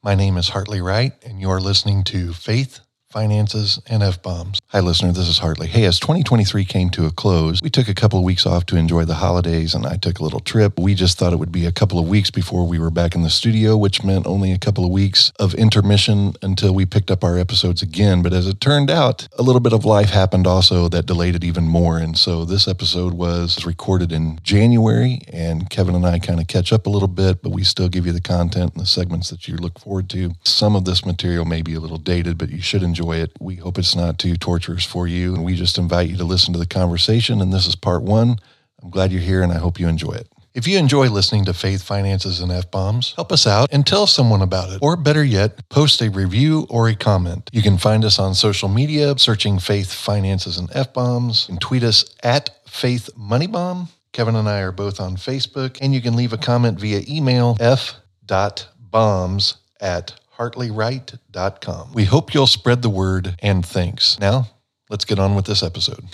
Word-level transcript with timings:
My 0.00 0.14
name 0.14 0.36
is 0.36 0.50
Hartley 0.50 0.80
Wright, 0.80 1.12
and 1.26 1.40
you're 1.40 1.58
listening 1.58 2.04
to 2.04 2.32
Faith, 2.32 2.78
Finances, 3.10 3.80
and 3.88 4.00
F 4.00 4.22
Bombs. 4.22 4.60
Hi, 4.72 4.80
listener. 4.80 5.12
This 5.12 5.28
is 5.28 5.38
Hartley. 5.38 5.66
Hey, 5.66 5.86
as 5.86 5.98
2023 5.98 6.66
came 6.66 6.90
to 6.90 7.06
a 7.06 7.10
close, 7.10 7.62
we 7.62 7.70
took 7.70 7.88
a 7.88 7.94
couple 7.94 8.18
of 8.18 8.24
weeks 8.26 8.44
off 8.44 8.66
to 8.66 8.76
enjoy 8.76 9.06
the 9.06 9.14
holidays, 9.14 9.72
and 9.72 9.86
I 9.86 9.96
took 9.96 10.18
a 10.18 10.22
little 10.22 10.40
trip. 10.40 10.78
We 10.78 10.94
just 10.94 11.16
thought 11.16 11.32
it 11.32 11.38
would 11.38 11.50
be 11.50 11.64
a 11.64 11.72
couple 11.72 11.98
of 11.98 12.06
weeks 12.06 12.30
before 12.30 12.66
we 12.66 12.78
were 12.78 12.90
back 12.90 13.14
in 13.14 13.22
the 13.22 13.30
studio, 13.30 13.78
which 13.78 14.04
meant 14.04 14.26
only 14.26 14.52
a 14.52 14.58
couple 14.58 14.84
of 14.84 14.90
weeks 14.90 15.32
of 15.40 15.54
intermission 15.54 16.34
until 16.42 16.74
we 16.74 16.84
picked 16.84 17.10
up 17.10 17.24
our 17.24 17.38
episodes 17.38 17.80
again. 17.80 18.20
But 18.20 18.34
as 18.34 18.46
it 18.46 18.60
turned 18.60 18.90
out, 18.90 19.26
a 19.38 19.42
little 19.42 19.62
bit 19.62 19.72
of 19.72 19.86
life 19.86 20.10
happened 20.10 20.46
also 20.46 20.86
that 20.90 21.06
delayed 21.06 21.34
it 21.34 21.44
even 21.44 21.64
more. 21.64 21.96
And 21.96 22.18
so 22.18 22.44
this 22.44 22.68
episode 22.68 23.14
was 23.14 23.64
recorded 23.64 24.12
in 24.12 24.38
January, 24.42 25.22
and 25.32 25.70
Kevin 25.70 25.94
and 25.94 26.04
I 26.04 26.18
kind 26.18 26.40
of 26.40 26.46
catch 26.46 26.74
up 26.74 26.84
a 26.84 26.90
little 26.90 27.08
bit, 27.08 27.40
but 27.42 27.52
we 27.52 27.64
still 27.64 27.88
give 27.88 28.04
you 28.04 28.12
the 28.12 28.20
content 28.20 28.74
and 28.74 28.82
the 28.82 28.86
segments 28.86 29.30
that 29.30 29.48
you 29.48 29.56
look 29.56 29.78
forward 29.78 30.10
to. 30.10 30.32
Some 30.44 30.76
of 30.76 30.84
this 30.84 31.06
material 31.06 31.46
may 31.46 31.62
be 31.62 31.72
a 31.72 31.80
little 31.80 31.96
dated, 31.96 32.36
but 32.36 32.50
you 32.50 32.60
should 32.60 32.82
enjoy 32.82 33.16
it. 33.16 33.32
We 33.40 33.56
hope 33.56 33.78
it's 33.78 33.96
not 33.96 34.18
too 34.18 34.36
for 34.66 35.06
you. 35.06 35.34
And 35.34 35.44
we 35.44 35.54
just 35.54 35.78
invite 35.78 36.08
you 36.08 36.16
to 36.16 36.24
listen 36.24 36.52
to 36.52 36.58
the 36.58 36.66
conversation. 36.66 37.40
And 37.40 37.52
this 37.52 37.66
is 37.66 37.74
part 37.76 38.02
one. 38.02 38.36
I'm 38.82 38.90
glad 38.90 39.12
you're 39.12 39.20
here 39.20 39.42
and 39.42 39.52
I 39.52 39.58
hope 39.58 39.80
you 39.80 39.88
enjoy 39.88 40.12
it. 40.12 40.28
If 40.54 40.66
you 40.66 40.78
enjoy 40.78 41.08
listening 41.08 41.44
to 41.44 41.52
Faith, 41.54 41.82
Finances, 41.82 42.40
and 42.40 42.50
F 42.50 42.70
Bombs, 42.70 43.12
help 43.14 43.30
us 43.30 43.46
out 43.46 43.68
and 43.70 43.86
tell 43.86 44.08
someone 44.08 44.42
about 44.42 44.70
it. 44.70 44.80
Or 44.82 44.96
better 44.96 45.22
yet, 45.22 45.68
post 45.68 46.00
a 46.00 46.10
review 46.10 46.66
or 46.68 46.88
a 46.88 46.96
comment. 46.96 47.48
You 47.52 47.62
can 47.62 47.78
find 47.78 48.04
us 48.04 48.18
on 48.18 48.34
social 48.34 48.68
media 48.68 49.16
searching 49.18 49.60
Faith, 49.60 49.92
Finances, 49.92 50.58
and 50.58 50.68
F 50.74 50.92
Bombs 50.92 51.48
and 51.48 51.60
tweet 51.60 51.84
us 51.84 52.16
at 52.24 52.50
Faith 52.66 53.08
Moneybomb. 53.16 53.88
Kevin 54.12 54.34
and 54.34 54.48
I 54.48 54.60
are 54.62 54.72
both 54.72 54.98
on 55.00 55.16
Facebook, 55.16 55.78
and 55.80 55.94
you 55.94 56.00
can 56.00 56.16
leave 56.16 56.32
a 56.32 56.38
comment 56.38 56.80
via 56.80 57.02
email 57.08 57.56
f.bombs 57.60 59.58
at 59.80 60.14
hartleywright.com. 60.38 61.92
We 61.92 62.04
hope 62.04 62.32
you'll 62.32 62.46
spread 62.46 62.82
the 62.82 62.90
word 62.90 63.36
and 63.40 63.64
thanks. 63.66 64.18
Now, 64.20 64.48
let's 64.88 65.04
get 65.04 65.18
on 65.18 65.34
with 65.34 65.46
this 65.46 65.62
episode. 65.62 66.04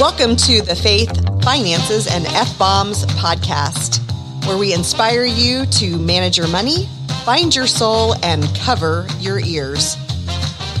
Welcome 0.00 0.36
to 0.36 0.62
the 0.62 0.74
Faith, 0.80 1.10
Finances, 1.42 2.06
and 2.06 2.26
F 2.26 2.58
Bombs 2.58 3.04
podcast, 3.06 4.00
where 4.46 4.56
we 4.56 4.72
inspire 4.72 5.24
you 5.24 5.66
to 5.66 5.98
manage 5.98 6.38
your 6.38 6.48
money, 6.48 6.88
find 7.24 7.54
your 7.54 7.66
soul, 7.66 8.14
and 8.24 8.44
cover 8.56 9.06
your 9.18 9.40
ears. 9.40 9.96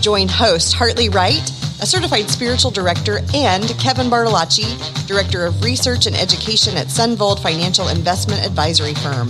Join 0.00 0.28
host 0.28 0.72
Hartley 0.74 1.10
Wright, 1.10 1.50
a 1.80 1.86
certified 1.86 2.28
spiritual 2.28 2.70
director, 2.70 3.20
and 3.34 3.64
Kevin 3.78 4.06
Bartolacci, 4.08 5.06
Director 5.06 5.46
of 5.46 5.62
Research 5.62 6.06
and 6.06 6.14
Education 6.16 6.76
at 6.76 6.86
Sunvold 6.88 7.42
Financial 7.42 7.88
Investment 7.88 8.44
Advisory 8.44 8.94
Firm. 8.94 9.28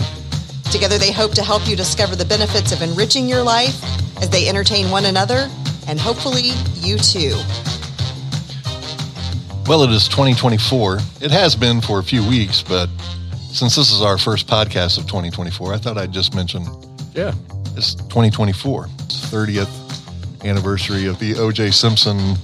Together, 0.73 0.98
they 0.98 1.12
hope 1.12 1.33
to 1.34 1.43
help 1.43 1.67
you 1.69 1.77
discover 1.77 2.15
the 2.17 2.25
benefits 2.25 2.73
of 2.73 2.83
enriching 2.83 3.28
your 3.28 3.43
life 3.43 3.83
as 4.23 4.28
they 4.31 4.48
entertain 4.48 4.91
one 4.91 5.05
another 5.06 5.48
and 5.89 5.98
hopefully 5.98 6.51
you 6.77 6.97
too. 6.98 7.34
Well, 9.67 9.83
it 9.84 9.91
is 9.91 10.09
2024. 10.09 10.98
It 11.21 11.31
has 11.31 11.55
been 11.55 11.81
for 11.81 11.98
a 12.01 12.03
few 12.03 12.27
weeks, 12.28 12.62
but 12.62 12.89
since 13.53 13.77
this 13.77 13.93
is 13.93 14.03
our 14.03 14.19
first 14.19 14.47
podcast 14.47 14.98
of 14.98 15.06
2024, 15.06 15.73
I 15.75 15.77
thought 15.78 15.98
I'd 15.98 16.12
just 16.12 16.34
mention 16.34 16.65
Yeah. 17.15 17.33
it's 17.77 17.95
2024. 17.95 18.89
It's 19.05 19.17
30th 19.27 19.69
anniversary 20.45 21.07
of 21.07 21.19
the 21.19 21.35
O.J. 21.37 21.71
Simpson 21.71 22.35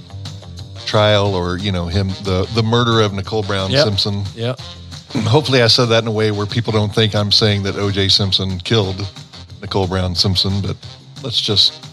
trial, 0.85 1.35
or 1.35 1.57
you 1.57 1.71
know 1.71 1.87
him 1.87 2.09
the 2.23 2.49
the 2.55 2.63
murder 2.63 3.01
of 3.01 3.13
Nicole 3.13 3.43
Brown 3.43 3.71
Yep. 3.71 3.83
Simpson. 3.83 4.23
Yeah. 4.35 4.55
Hopefully, 5.29 5.61
I 5.61 5.67
said 5.67 5.85
that 5.85 6.03
in 6.03 6.07
a 6.07 6.11
way 6.11 6.31
where 6.31 6.45
people 6.45 6.71
don't 6.73 6.93
think 6.93 7.15
I'm 7.15 7.31
saying 7.31 7.63
that 7.63 7.75
O.J. 7.75 8.09
Simpson 8.09 8.59
killed 8.59 9.09
Nicole 9.61 9.87
Brown 9.87 10.15
Simpson, 10.15 10.61
but 10.61 10.75
let's 11.23 11.39
just. 11.41 11.83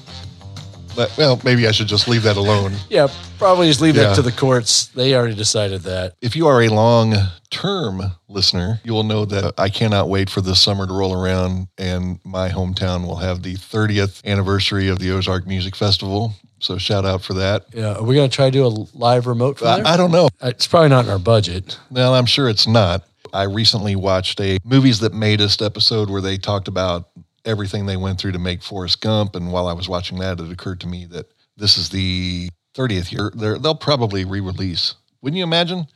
Well, 1.18 1.40
maybe 1.44 1.66
I 1.66 1.72
should 1.72 1.86
just 1.88 2.08
leave 2.08 2.22
that 2.24 2.36
alone. 2.36 2.72
Yeah. 2.90 3.08
Probably 3.38 3.66
just 3.68 3.80
leave 3.80 3.96
Yeah. 3.96 4.04
that 4.04 4.14
to 4.16 4.22
the 4.22 4.32
courts. 4.32 4.86
They 4.86 5.14
already 5.14 5.34
decided 5.34 5.82
that. 5.82 6.14
If 6.20 6.36
you 6.36 6.46
are 6.46 6.62
a 6.62 6.68
long 6.68 7.14
term 7.50 8.00
listener, 8.28 8.80
you 8.84 8.92
will 8.92 9.02
know 9.02 9.24
that 9.24 9.54
I 9.58 9.68
cannot 9.68 10.08
wait 10.08 10.30
for 10.30 10.40
this 10.40 10.60
summer 10.60 10.86
to 10.86 10.92
roll 10.92 11.12
around 11.12 11.68
and 11.78 12.20
my 12.24 12.48
hometown 12.48 13.04
will 13.06 13.16
have 13.16 13.42
the 13.42 13.54
30th 13.54 14.24
anniversary 14.24 14.88
of 14.88 14.98
the 14.98 15.10
Ozark 15.10 15.46
Music 15.46 15.74
Festival. 15.76 16.34
So 16.60 16.78
shout 16.78 17.04
out 17.04 17.22
for 17.22 17.34
that. 17.34 17.66
Yeah. 17.74 17.94
Are 17.94 18.02
we 18.04 18.14
going 18.14 18.30
to 18.30 18.34
try 18.34 18.46
to 18.46 18.50
do 18.50 18.64
a 18.64 18.72
live 18.96 19.26
remote 19.26 19.58
from 19.58 19.66
there? 19.66 19.86
I, 19.86 19.94
I 19.94 19.96
don't 19.96 20.12
know. 20.12 20.26
Uh, 20.40 20.48
it's 20.48 20.66
probably 20.66 20.88
not 20.90 21.04
in 21.04 21.10
our 21.10 21.18
budget. 21.18 21.78
Well, 21.90 22.14
I'm 22.14 22.26
sure 22.26 22.48
it's 22.48 22.66
not. 22.66 23.04
I 23.32 23.42
recently 23.44 23.96
watched 23.96 24.40
a 24.40 24.58
Movies 24.64 25.00
That 25.00 25.12
Made 25.12 25.40
Us 25.40 25.60
episode 25.60 26.08
where 26.08 26.20
they 26.22 26.36
talked 26.38 26.68
about 26.68 27.08
everything 27.44 27.86
they 27.86 27.96
went 27.96 28.18
through 28.18 28.32
to 28.32 28.38
make 28.38 28.62
Forrest 28.62 29.00
Gump. 29.00 29.36
And 29.36 29.52
while 29.52 29.66
I 29.66 29.72
was 29.72 29.88
watching 29.88 30.18
that, 30.18 30.40
it 30.40 30.50
occurred 30.50 30.80
to 30.80 30.86
me 30.86 31.04
that 31.06 31.32
this 31.56 31.76
is 31.76 31.88
the 31.90 32.50
30th 32.74 33.12
year. 33.12 33.32
They're, 33.34 33.58
they'll 33.58 33.74
probably 33.74 34.24
re 34.24 34.40
release. 34.40 34.94
Wouldn't 35.22 35.38
you 35.38 35.44
imagine? 35.44 35.86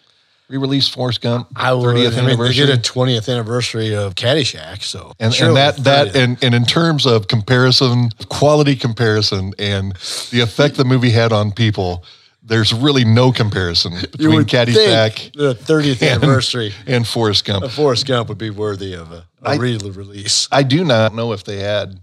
Re 0.49 0.57
release 0.57 0.89
Forrest 0.89 1.21
Gump, 1.21 1.53
30th 1.55 2.17
I 2.17 2.27
mean, 2.27 2.39
they 2.39 2.53
did 2.55 2.71
a 2.71 2.79
20th 2.79 3.31
anniversary 3.31 3.95
of 3.95 4.15
Caddyshack. 4.15 4.83
So, 4.83 5.13
and, 5.21 5.35
and 5.39 5.57
that 5.57 5.77
that 5.85 6.17
and, 6.17 6.43
and 6.43 6.55
in 6.55 6.65
terms 6.65 7.05
of 7.05 7.29
comparison, 7.29 8.09
quality 8.31 8.75
comparison, 8.75 9.53
and 9.59 9.93
the 10.31 10.41
effect 10.41 10.77
the 10.77 10.87
movie 10.87 11.11
had 11.11 11.35
on 11.35 11.53
people, 11.53 12.03
there's 12.49 12.73
really 12.75 13.05
no 13.05 13.31
comparison 13.33 13.93
between 14.13 14.43
Caddyshack 14.45 15.33
the 15.35 15.55
30th 15.55 16.03
and- 16.03 16.23
anniversary 16.25 16.73
and 16.87 17.07
Forrest 17.07 17.45
Gump. 17.45 17.65
of 17.65 17.73
Forrest 17.73 18.07
Gump 18.07 18.29
would 18.29 18.39
be 18.39 18.51
worthy 18.51 18.95
of 18.95 19.13
a, 19.13 19.25
a 19.43 19.51
I- 19.51 19.57
re-release. 19.57 20.49
I 20.51 20.63
do 20.63 20.85
not 20.85 21.15
know 21.15 21.33
if 21.33 21.45
they 21.45 21.59
had, 21.59 22.01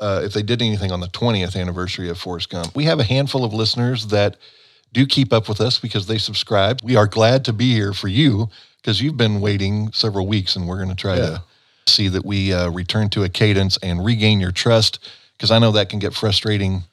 uh, 0.00 0.20
if 0.24 0.32
they 0.32 0.42
did 0.42 0.62
anything 0.62 0.92
on 0.92 1.00
the 1.00 1.08
20th 1.08 1.56
anniversary 1.60 2.08
of 2.08 2.18
Forrest 2.18 2.50
Gump. 2.50 2.74
We 2.76 2.84
have 2.84 3.00
a 3.00 3.04
handful 3.04 3.44
of 3.44 3.52
listeners 3.54 4.06
that 4.08 4.36
do 4.92 5.06
keep 5.06 5.32
up 5.32 5.48
with 5.48 5.60
us 5.60 5.78
because 5.78 6.06
they 6.06 6.18
subscribe. 6.18 6.80
We 6.82 6.96
are 6.96 7.06
glad 7.06 7.44
to 7.46 7.52
be 7.52 7.72
here 7.72 7.92
for 7.92 8.08
you 8.08 8.48
because 8.80 9.00
you've 9.02 9.16
been 9.16 9.40
waiting 9.40 9.90
several 9.92 10.26
weeks, 10.26 10.54
and 10.56 10.68
we're 10.68 10.76
going 10.76 10.88
to 10.90 10.94
try 10.94 11.16
Yeah. 11.16 11.26
to 11.26 11.42
see 11.86 12.08
that 12.08 12.24
we 12.24 12.52
uh, 12.52 12.70
return 12.70 13.08
to 13.10 13.24
a 13.24 13.28
cadence 13.28 13.78
and 13.82 14.04
regain 14.04 14.38
your 14.40 14.52
trust 14.52 14.98
because 15.36 15.50
I 15.50 15.58
know 15.58 15.72
that 15.72 15.88
can 15.88 15.98
get 15.98 16.14
frustrating 16.14 16.84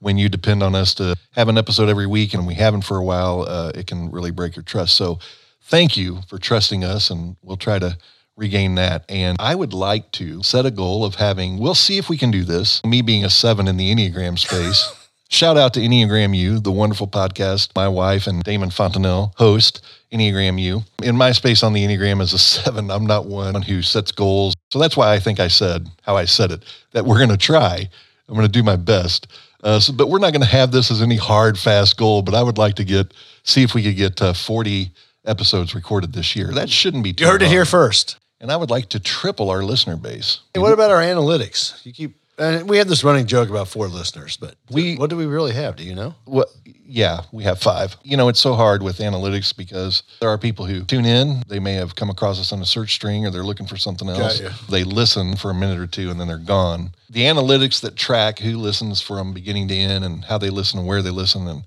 when 0.00 0.18
you 0.18 0.28
depend 0.28 0.62
on 0.62 0.74
us 0.74 0.94
to 0.94 1.16
have 1.32 1.48
an 1.48 1.58
episode 1.58 1.88
every 1.88 2.06
week 2.06 2.34
and 2.34 2.46
we 2.46 2.54
haven't 2.54 2.82
for 2.82 2.96
a 2.96 3.04
while, 3.04 3.42
uh, 3.48 3.72
it 3.74 3.86
can 3.86 4.10
really 4.10 4.30
break 4.30 4.56
your 4.56 4.62
trust. 4.62 4.96
So 4.96 5.18
thank 5.62 5.96
you 5.96 6.20
for 6.28 6.38
trusting 6.38 6.84
us 6.84 7.10
and 7.10 7.36
we'll 7.42 7.56
try 7.56 7.78
to 7.78 7.96
regain 8.36 8.74
that. 8.74 9.04
And 9.08 9.36
I 9.40 9.54
would 9.54 9.72
like 9.72 10.10
to 10.12 10.42
set 10.42 10.66
a 10.66 10.70
goal 10.70 11.04
of 11.04 11.16
having, 11.16 11.58
we'll 11.58 11.74
see 11.74 11.98
if 11.98 12.08
we 12.08 12.16
can 12.16 12.30
do 12.30 12.44
this, 12.44 12.82
me 12.84 13.02
being 13.02 13.24
a 13.24 13.30
seven 13.30 13.68
in 13.68 13.76
the 13.76 13.94
Enneagram 13.94 14.38
space. 14.38 14.92
Shout 15.30 15.56
out 15.56 15.74
to 15.74 15.80
Enneagram 15.80 16.36
U, 16.36 16.60
the 16.60 16.70
wonderful 16.70 17.08
podcast 17.08 17.70
my 17.74 17.88
wife 17.88 18.26
and 18.26 18.44
Damon 18.44 18.70
Fontanelle 18.70 19.32
host, 19.36 19.80
Enneagram 20.12 20.60
U. 20.60 20.82
In 21.02 21.16
my 21.16 21.32
space 21.32 21.62
on 21.62 21.72
the 21.72 21.84
Enneagram 21.84 22.20
as 22.20 22.32
a 22.32 22.38
seven, 22.38 22.90
I'm 22.90 23.06
not 23.06 23.26
one 23.26 23.62
who 23.62 23.82
sets 23.82 24.12
goals. 24.12 24.54
So 24.70 24.78
that's 24.78 24.96
why 24.96 25.12
I 25.12 25.18
think 25.18 25.40
I 25.40 25.48
said 25.48 25.88
how 26.02 26.16
I 26.16 26.26
said 26.26 26.52
it, 26.52 26.62
that 26.92 27.04
we're 27.04 27.18
going 27.18 27.30
to 27.30 27.36
try. 27.36 27.88
I'm 28.28 28.34
going 28.34 28.46
to 28.46 28.52
do 28.52 28.62
my 28.62 28.76
best. 28.76 29.26
Uh, 29.64 29.80
so, 29.80 29.92
but 29.92 30.08
we're 30.08 30.18
not 30.18 30.32
going 30.32 30.42
to 30.42 30.46
have 30.46 30.70
this 30.70 30.90
as 30.90 31.00
any 31.00 31.16
hard, 31.16 31.58
fast 31.58 31.96
goal. 31.96 32.22
But 32.22 32.34
I 32.34 32.42
would 32.42 32.58
like 32.58 32.74
to 32.74 32.84
get, 32.84 33.14
see 33.42 33.62
if 33.62 33.74
we 33.74 33.82
could 33.82 33.96
get 33.96 34.20
uh, 34.22 34.34
40 34.34 34.90
episodes 35.24 35.74
recorded 35.74 36.12
this 36.12 36.36
year. 36.36 36.52
That 36.52 36.68
shouldn't 36.68 37.02
be 37.02 37.14
too 37.14 37.24
You 37.24 37.30
heard 37.30 37.42
it 37.42 37.48
here 37.48 37.64
first. 37.64 38.18
And 38.40 38.52
I 38.52 38.56
would 38.56 38.70
like 38.70 38.90
to 38.90 39.00
triple 39.00 39.48
our 39.48 39.62
listener 39.62 39.96
base. 39.96 40.40
Hey, 40.52 40.60
what 40.60 40.72
about 40.72 40.90
our 40.90 41.00
analytics? 41.00 41.84
You 41.86 41.92
keep. 41.92 42.16
And 42.36 42.68
we 42.68 42.78
had 42.78 42.88
this 42.88 43.04
running 43.04 43.26
joke 43.26 43.48
about 43.48 43.68
four 43.68 43.88
listeners, 43.88 44.36
but 44.36 44.56
We- 44.70 44.96
what 44.96 45.10
do 45.10 45.16
we 45.16 45.26
really 45.26 45.52
have? 45.52 45.76
Do 45.76 45.84
you 45.84 45.94
know? 45.94 46.14
Well, 46.26 46.46
yeah, 46.86 47.22
we 47.32 47.44
have 47.44 47.60
five. 47.60 47.96
You 48.02 48.16
know, 48.16 48.28
it's 48.28 48.40
so 48.40 48.54
hard 48.54 48.82
with 48.82 48.98
analytics 48.98 49.56
because 49.56 50.02
there 50.20 50.28
are 50.28 50.38
people 50.38 50.66
who 50.66 50.82
tune 50.84 51.06
in. 51.06 51.42
They 51.48 51.58
may 51.58 51.74
have 51.74 51.94
come 51.94 52.10
across 52.10 52.38
us 52.38 52.52
on 52.52 52.60
a 52.60 52.66
search 52.66 52.92
string 52.94 53.24
or 53.24 53.30
they're 53.30 53.44
looking 53.44 53.66
for 53.66 53.76
something 53.76 54.08
else. 54.08 54.40
They 54.68 54.84
listen 54.84 55.36
for 55.36 55.50
a 55.50 55.54
minute 55.54 55.78
or 55.78 55.86
two 55.86 56.10
and 56.10 56.20
then 56.20 56.28
they're 56.28 56.38
gone. 56.38 56.94
The 57.08 57.22
analytics 57.22 57.80
that 57.80 57.96
track 57.96 58.40
who 58.40 58.58
listens 58.58 59.00
from 59.00 59.32
beginning 59.32 59.68
to 59.68 59.76
end 59.76 60.04
and 60.04 60.24
how 60.24 60.38
they 60.38 60.50
listen 60.50 60.78
and 60.78 60.88
where 60.88 61.02
they 61.02 61.10
listen 61.10 61.46
and 61.48 61.64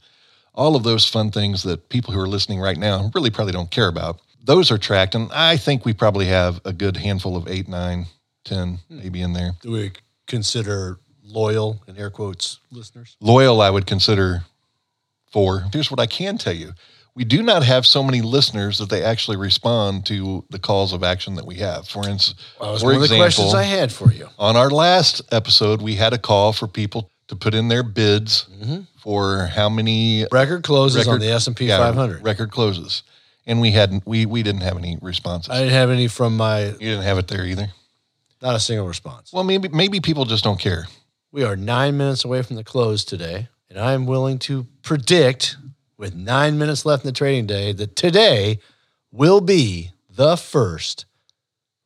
all 0.53 0.75
of 0.75 0.83
those 0.83 1.07
fun 1.07 1.31
things 1.31 1.63
that 1.63 1.89
people 1.89 2.13
who 2.13 2.19
are 2.19 2.27
listening 2.27 2.59
right 2.59 2.77
now 2.77 3.11
really 3.13 3.29
probably 3.29 3.53
don't 3.53 3.71
care 3.71 3.87
about. 3.87 4.19
Those 4.43 4.71
are 4.71 4.77
tracked. 4.77 5.13
And 5.15 5.31
I 5.31 5.57
think 5.57 5.85
we 5.85 5.93
probably 5.93 6.25
have 6.25 6.61
a 6.65 6.73
good 6.73 6.97
handful 6.97 7.35
of 7.37 7.47
eight, 7.47 7.67
nine, 7.67 8.07
ten, 8.43 8.79
hmm. 8.87 8.99
maybe 8.99 9.21
in 9.21 9.33
there. 9.33 9.53
Do 9.61 9.71
we 9.71 9.91
consider 10.27 10.99
loyal 11.23 11.81
in 11.87 11.97
air 11.97 12.09
quotes 12.09 12.59
listeners? 12.71 13.17
Loyal, 13.19 13.61
I 13.61 13.69
would 13.69 13.85
consider 13.85 14.43
four. 15.31 15.65
Here's 15.73 15.91
what 15.91 15.99
I 15.99 16.05
can 16.05 16.37
tell 16.37 16.55
you. 16.55 16.73
We 17.15 17.25
do 17.25 17.41
not 17.41 17.63
have 17.63 17.87
so 17.87 18.03
many 18.03 18.21
listeners 18.21 18.77
that 18.77 18.89
they 18.89 19.03
actually 19.03 19.37
respond 19.37 20.05
to 20.05 20.45
the 20.51 20.59
calls 20.59 20.93
of 20.93 21.03
action 21.03 21.33
that 21.35 21.47
we 21.47 21.55
have. 21.55 21.87
For 21.87 22.07
instance, 22.07 22.39
That 22.59 22.79
for 22.79 22.85
one 22.85 22.95
of 23.01 23.09
the 23.09 23.17
questions 23.17 23.55
I 23.55 23.63
had 23.63 23.91
for 23.91 24.11
you. 24.11 24.29
on 24.37 24.55
our 24.55 24.69
last 24.69 25.23
episode, 25.31 25.81
we 25.81 25.95
had 25.95 26.13
a 26.13 26.19
call 26.19 26.53
for 26.53 26.67
people 26.67 27.09
to 27.27 27.35
put 27.35 27.55
in 27.55 27.69
their 27.69 27.81
bids 27.81 28.45
mm-hmm. 28.51 28.81
for 28.99 29.47
how 29.47 29.67
many 29.67 30.27
Record 30.31 30.63
closes 30.63 31.07
on 31.07 31.19
the 31.19 31.31
S 31.31 31.47
and 31.47 31.55
P 31.55 31.65
yeah, 31.65 31.77
500. 31.77 32.23
record 32.23 32.51
closes, 32.51 33.03
and 33.45 33.61
we 33.61 33.71
hadn't 33.71 34.05
we 34.05 34.25
we 34.25 34.43
didn't 34.43 34.61
have 34.61 34.77
any 34.77 34.97
responses. 35.01 35.49
I 35.49 35.59
didn't 35.59 35.73
have 35.73 35.89
any 35.89 36.07
from 36.07 36.37
my 36.37 36.65
you 36.65 36.77
didn't 36.77 37.03
have 37.03 37.17
it 37.17 37.27
there 37.27 37.45
either. 37.45 37.69
Not 38.41 38.55
a 38.55 38.59
single 38.59 38.87
response. 38.87 39.31
Well, 39.33 39.43
maybe 39.43 39.67
maybe 39.69 39.99
people 39.99 40.25
just 40.25 40.43
don't 40.43 40.59
care. 40.59 40.87
We 41.31 41.43
are 41.43 41.55
nine 41.55 41.97
minutes 41.97 42.23
away 42.23 42.41
from 42.41 42.55
the 42.55 42.63
close 42.63 43.03
today, 43.03 43.49
and 43.69 43.79
I'm 43.79 44.05
willing 44.05 44.39
to 44.39 44.65
predict, 44.81 45.57
with 45.97 46.15
nine 46.15 46.57
minutes 46.57 46.85
left 46.85 47.03
in 47.03 47.07
the 47.07 47.13
trading 47.13 47.45
day, 47.47 47.73
that 47.73 47.95
today 47.95 48.59
will 49.11 49.41
be 49.41 49.91
the 50.09 50.37
first 50.37 51.05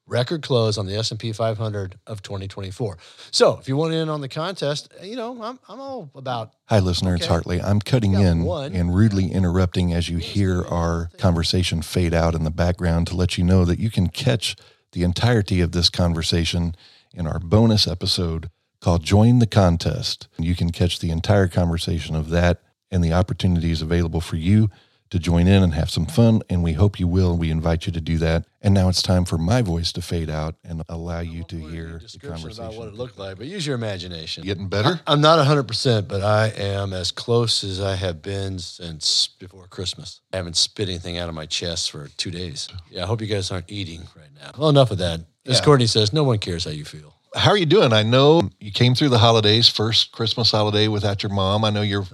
record 0.07 0.41
close 0.41 0.77
on 0.77 0.85
the 0.85 0.95
S&P 0.95 1.31
500 1.31 1.97
of 2.05 2.21
2024. 2.21 2.97
So, 3.31 3.57
if 3.59 3.67
you 3.69 3.77
want 3.77 3.93
in 3.93 4.09
on 4.09 4.19
the 4.21 4.27
contest, 4.27 4.93
you 5.01 5.15
know, 5.15 5.41
I'm, 5.41 5.57
I'm 5.69 5.79
all 5.79 6.11
about 6.15 6.51
Hi, 6.65 6.79
listener. 6.79 7.15
It's 7.15 7.25
Hartley. 7.25 7.61
I'm 7.61 7.79
cutting 7.79 8.13
in 8.13 8.43
one. 8.43 8.73
and 8.73 8.93
rudely 8.93 9.31
interrupting 9.31 9.93
as 9.93 10.09
you 10.09 10.17
hear 10.17 10.63
our 10.63 11.09
conversation 11.17 11.81
fade 11.81 12.13
out 12.13 12.35
in 12.35 12.43
the 12.43 12.51
background 12.51 13.07
to 13.07 13.15
let 13.15 13.37
you 13.37 13.43
know 13.43 13.63
that 13.65 13.79
you 13.79 13.89
can 13.89 14.07
catch 14.07 14.55
the 14.91 15.03
entirety 15.03 15.61
of 15.61 15.71
this 15.71 15.89
conversation 15.89 16.75
in 17.13 17.27
our 17.27 17.39
bonus 17.39 17.87
episode 17.87 18.49
called 18.79 19.03
Join 19.03 19.39
the 19.39 19.47
Contest. 19.47 20.27
You 20.37 20.55
can 20.55 20.71
catch 20.71 20.99
the 20.99 21.11
entire 21.11 21.47
conversation 21.47 22.15
of 22.15 22.29
that 22.29 22.61
and 22.89 23.03
the 23.03 23.13
opportunities 23.13 23.81
available 23.81 24.21
for 24.21 24.35
you 24.35 24.69
to 25.11 25.19
join 25.19 25.47
in 25.47 25.61
and 25.61 25.73
have 25.73 25.89
some 25.89 26.05
fun. 26.05 26.41
And 26.49 26.63
we 26.63 26.73
hope 26.73 26.99
you 26.99 27.07
will. 27.07 27.37
We 27.37 27.51
invite 27.51 27.85
you 27.85 27.91
to 27.93 28.01
do 28.01 28.17
that. 28.17 28.45
And 28.61 28.73
now 28.73 28.89
it's 28.89 29.01
time 29.01 29.25
for 29.25 29.37
my 29.37 29.61
voice 29.61 29.91
to 29.93 30.01
fade 30.01 30.29
out 30.29 30.55
and 30.63 30.83
allow 30.89 31.19
you 31.19 31.43
to 31.45 31.55
hear 31.57 32.01
the 32.11 32.19
conversation. 32.19 32.63
about 32.63 32.75
what 32.75 32.87
it 32.87 32.93
looked 32.93 33.17
like, 33.17 33.37
but 33.37 33.47
use 33.47 33.65
your 33.65 33.75
imagination. 33.75 34.43
Getting 34.43 34.67
better? 34.67 34.99
I'm 35.07 35.21
not 35.21 35.45
100%, 35.45 36.07
but 36.07 36.21
I 36.21 36.47
am 36.49 36.93
as 36.93 37.11
close 37.11 37.63
as 37.63 37.81
I 37.81 37.95
have 37.95 38.21
been 38.21 38.59
since 38.59 39.27
before 39.27 39.67
Christmas. 39.67 40.21
I 40.33 40.37
haven't 40.37 40.57
spit 40.57 40.89
anything 40.89 41.17
out 41.17 41.27
of 41.29 41.35
my 41.35 41.45
chest 41.45 41.91
for 41.91 42.07
two 42.17 42.31
days. 42.31 42.67
Yeah, 42.89 43.03
I 43.03 43.07
hope 43.07 43.21
you 43.21 43.27
guys 43.27 43.51
aren't 43.51 43.71
eating 43.71 44.01
right 44.15 44.29
now. 44.39 44.51
Well, 44.57 44.69
enough 44.69 44.91
of 44.91 44.99
that. 44.99 45.21
As 45.45 45.57
Yeah. 45.57 45.65
Courtney 45.65 45.87
says, 45.87 46.13
no 46.13 46.23
one 46.23 46.37
cares 46.37 46.65
how 46.65 46.71
you 46.71 46.85
feel. 46.85 47.15
How 47.33 47.51
are 47.51 47.57
you 47.57 47.65
doing? 47.65 47.93
I 47.93 48.03
know 48.03 48.49
you 48.59 48.71
came 48.71 48.93
through 48.93 49.07
the 49.09 49.17
holidays, 49.17 49.69
first 49.69 50.11
Christmas 50.11 50.51
holiday 50.51 50.89
without 50.89 51.23
your 51.23 51.31
mom. 51.31 51.63
I 51.63 51.69
know 51.69 51.81
your 51.81 52.05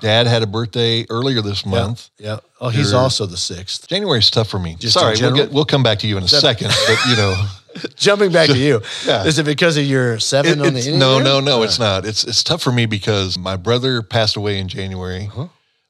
dad 0.00 0.26
had 0.26 0.42
a 0.42 0.48
birthday 0.48 1.06
earlier 1.08 1.40
this 1.42 1.64
month. 1.64 2.10
Yeah. 2.18 2.38
Oh, 2.60 2.70
he's 2.70 2.90
You're- 2.90 3.00
also 3.02 3.24
the 3.26 3.36
sixth. 3.36 3.86
January's 3.86 4.30
tough 4.30 4.48
for 4.48 4.58
me. 4.58 4.74
Just 4.76 4.94
Sorry, 4.94 5.10
we'll 5.10 5.16
general? 5.16 5.36
get 5.44 5.52
we'll 5.52 5.64
come 5.64 5.84
back 5.84 6.00
to 6.00 6.08
you 6.08 6.16
in 6.16 6.24
a 6.24 6.28
second. 6.28 6.72
But 6.88 6.98
you 7.08 7.16
know, 7.16 7.46
Jumping 7.96 8.32
back 8.32 8.48
to 8.48 8.56
you. 8.66 8.80
Yeah. 9.06 9.24
Is 9.24 9.38
it 9.38 9.46
because 9.46 9.76
of 9.76 9.84
your 9.84 10.18
seven 10.18 10.60
it- 10.60 10.66
on 10.66 10.72
the 10.74 10.78
it's, 10.80 10.88
Enneagram? 10.88 10.98
no, 10.98 11.18
no, 11.20 11.40
no, 11.40 11.62
it's 11.62 11.78
not. 11.78 12.04
It's 12.04 12.24
it's 12.24 12.42
tough 12.42 12.62
for 12.62 12.72
me 12.72 12.86
because 12.86 13.38
my 13.38 13.56
brother 13.56 14.02
passed 14.02 14.34
away 14.36 14.58
in 14.58 14.66
January. 14.68 15.26
Uh-huh. 15.26 15.46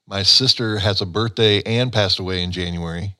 My 0.07 0.21
sister 0.21 0.77
has 0.77 1.01
a 1.01 1.05
birthday 1.07 1.63
and 1.63 1.91
passed 1.91 2.19
away 2.19 2.43
in 2.43 2.51
January. 2.51 3.15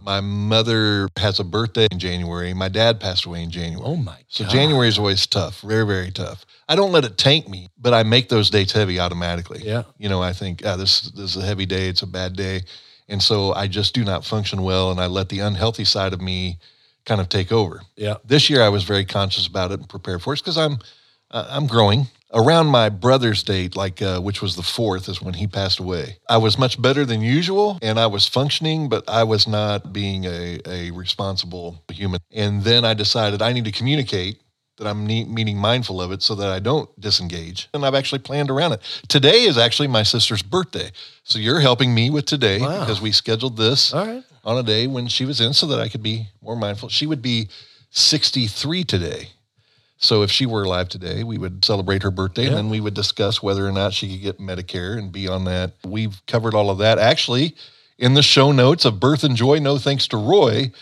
Oh. 0.00 0.04
My 0.04 0.20
mother 0.20 1.08
has 1.16 1.40
a 1.40 1.44
birthday 1.44 1.86
in 1.90 1.98
January. 1.98 2.52
My 2.54 2.68
dad 2.68 3.00
passed 3.00 3.24
away 3.24 3.42
in 3.42 3.50
January. 3.50 3.82
Oh, 3.84 3.96
my 3.96 4.16
So 4.28 4.44
January 4.44 4.88
is 4.88 4.98
always 4.98 5.26
tough, 5.26 5.60
very, 5.60 5.86
very 5.86 6.10
tough. 6.10 6.44
I 6.68 6.76
don't 6.76 6.92
let 6.92 7.04
it 7.04 7.18
tank 7.18 7.48
me, 7.48 7.68
but 7.78 7.92
I 7.92 8.02
make 8.02 8.28
those 8.28 8.50
dates 8.50 8.72
heavy 8.72 9.00
automatically. 9.00 9.60
Yeah. 9.62 9.82
You 9.98 10.08
know, 10.08 10.22
I 10.22 10.32
think, 10.32 10.62
ah, 10.64 10.76
this, 10.76 11.02
this 11.02 11.36
is 11.36 11.42
a 11.42 11.46
heavy 11.46 11.66
day. 11.66 11.88
It's 11.88 12.02
a 12.02 12.06
bad 12.06 12.34
day. 12.36 12.62
And 13.08 13.22
so 13.22 13.52
I 13.54 13.66
just 13.66 13.94
do 13.94 14.04
not 14.04 14.24
function 14.24 14.62
well. 14.62 14.90
And 14.90 15.00
I 15.00 15.06
let 15.06 15.28
the 15.28 15.40
unhealthy 15.40 15.84
side 15.84 16.12
of 16.12 16.20
me 16.20 16.58
kind 17.06 17.20
of 17.20 17.28
take 17.28 17.50
over. 17.50 17.82
Yeah. 17.96 18.16
This 18.24 18.48
year 18.48 18.62
I 18.62 18.68
was 18.68 18.84
very 18.84 19.04
conscious 19.04 19.46
about 19.46 19.72
it 19.72 19.80
and 19.80 19.88
prepared 19.88 20.22
for 20.22 20.32
it 20.32 20.38
because 20.40 20.58
I'm, 20.58 20.78
uh, 21.30 21.46
I'm 21.50 21.66
growing. 21.66 22.06
Around 22.32 22.68
my 22.68 22.88
brother's 22.90 23.42
date, 23.42 23.74
like 23.74 24.00
uh, 24.00 24.20
which 24.20 24.40
was 24.40 24.54
the 24.54 24.62
fourth, 24.62 25.08
is 25.08 25.20
when 25.20 25.34
he 25.34 25.48
passed 25.48 25.80
away. 25.80 26.18
I 26.28 26.36
was 26.36 26.56
much 26.56 26.80
better 26.80 27.04
than 27.04 27.22
usual, 27.22 27.78
and 27.82 27.98
I 27.98 28.06
was 28.06 28.28
functioning, 28.28 28.88
but 28.88 29.08
I 29.08 29.24
was 29.24 29.48
not 29.48 29.92
being 29.92 30.26
a, 30.26 30.60
a 30.64 30.90
responsible 30.92 31.82
human. 31.90 32.20
And 32.32 32.62
then 32.62 32.84
I 32.84 32.94
decided 32.94 33.42
I 33.42 33.52
need 33.52 33.64
to 33.64 33.72
communicate 33.72 34.40
that 34.76 34.86
I'm 34.86 35.06
ne- 35.06 35.24
meaning 35.24 35.58
mindful 35.58 36.00
of 36.00 36.12
it 36.12 36.22
so 36.22 36.36
that 36.36 36.50
I 36.50 36.60
don't 36.60 36.88
disengage. 37.00 37.68
And 37.74 37.84
I've 37.84 37.96
actually 37.96 38.20
planned 38.20 38.48
around 38.48 38.72
it. 38.72 38.80
Today 39.08 39.42
is 39.42 39.58
actually 39.58 39.88
my 39.88 40.04
sister's 40.04 40.42
birthday, 40.42 40.90
so 41.24 41.38
you're 41.40 41.60
helping 41.60 41.92
me 41.92 42.10
with 42.10 42.26
today 42.26 42.60
Wow. 42.60 42.80
because 42.80 43.00
we 43.00 43.10
scheduled 43.10 43.56
this 43.56 43.92
right. 43.92 44.22
on 44.44 44.56
a 44.56 44.62
day 44.62 44.86
when 44.86 45.08
she 45.08 45.24
was 45.24 45.40
in 45.40 45.52
so 45.52 45.66
that 45.66 45.80
I 45.80 45.88
could 45.88 46.02
be 46.02 46.28
more 46.40 46.56
mindful. 46.56 46.88
She 46.90 47.06
would 47.06 47.20
be 47.22 47.48
63 47.90 48.84
today. 48.84 49.28
So 50.02 50.22
if 50.22 50.30
she 50.30 50.46
were 50.46 50.62
alive 50.64 50.88
today, 50.88 51.22
we 51.24 51.36
would 51.38 51.62
celebrate 51.64 52.02
her 52.02 52.10
birthday 52.10 52.46
and 52.46 52.56
then 52.56 52.70
we 52.70 52.80
would 52.80 52.94
discuss 52.94 53.42
whether 53.42 53.66
or 53.66 53.70
not 53.72 53.92
she 53.92 54.08
could 54.10 54.22
get 54.22 54.38
Medicare 54.40 54.98
and 54.98 55.12
be 55.12 55.28
on 55.28 55.44
that. 55.44 55.72
We've 55.84 56.20
covered 56.26 56.54
all 56.54 56.70
of 56.70 56.78
that. 56.78 56.98
Actually, 56.98 57.54
in 57.98 58.14
the 58.14 58.22
show 58.22 58.50
notes 58.50 58.86
of 58.86 58.98
Birth 58.98 59.24
and 59.24 59.36
Joy, 59.36 59.58
no 59.58 59.76
thanks 59.76 60.08
to 60.08 60.16
Roy, 60.16 60.72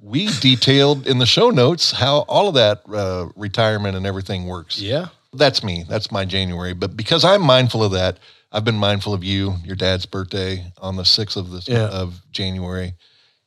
we 0.00 0.28
detailed 0.40 1.08
in 1.08 1.18
the 1.18 1.26
show 1.26 1.50
notes 1.50 1.90
how 1.90 2.18
all 2.28 2.46
of 2.48 2.54
that 2.54 2.82
uh, 2.88 3.28
retirement 3.34 3.96
and 3.96 4.06
everything 4.06 4.46
works. 4.46 4.80
Yeah. 4.80 5.06
That's 5.32 5.64
me. 5.64 5.84
That's 5.88 6.12
my 6.12 6.24
January. 6.24 6.72
But 6.72 6.96
because 6.96 7.24
I'm 7.24 7.42
mindful 7.42 7.82
of 7.82 7.90
that, 7.92 8.18
I've 8.52 8.64
been 8.64 8.78
mindful 8.78 9.12
of 9.12 9.24
you, 9.24 9.56
your 9.64 9.74
dad's 9.76 10.06
birthday 10.06 10.64
on 10.80 10.94
the 10.94 11.02
6th 11.02 11.36
of 11.36 11.50
this 11.50 11.68
Yeah. 11.68 11.88
of 11.88 12.20
January, 12.30 12.94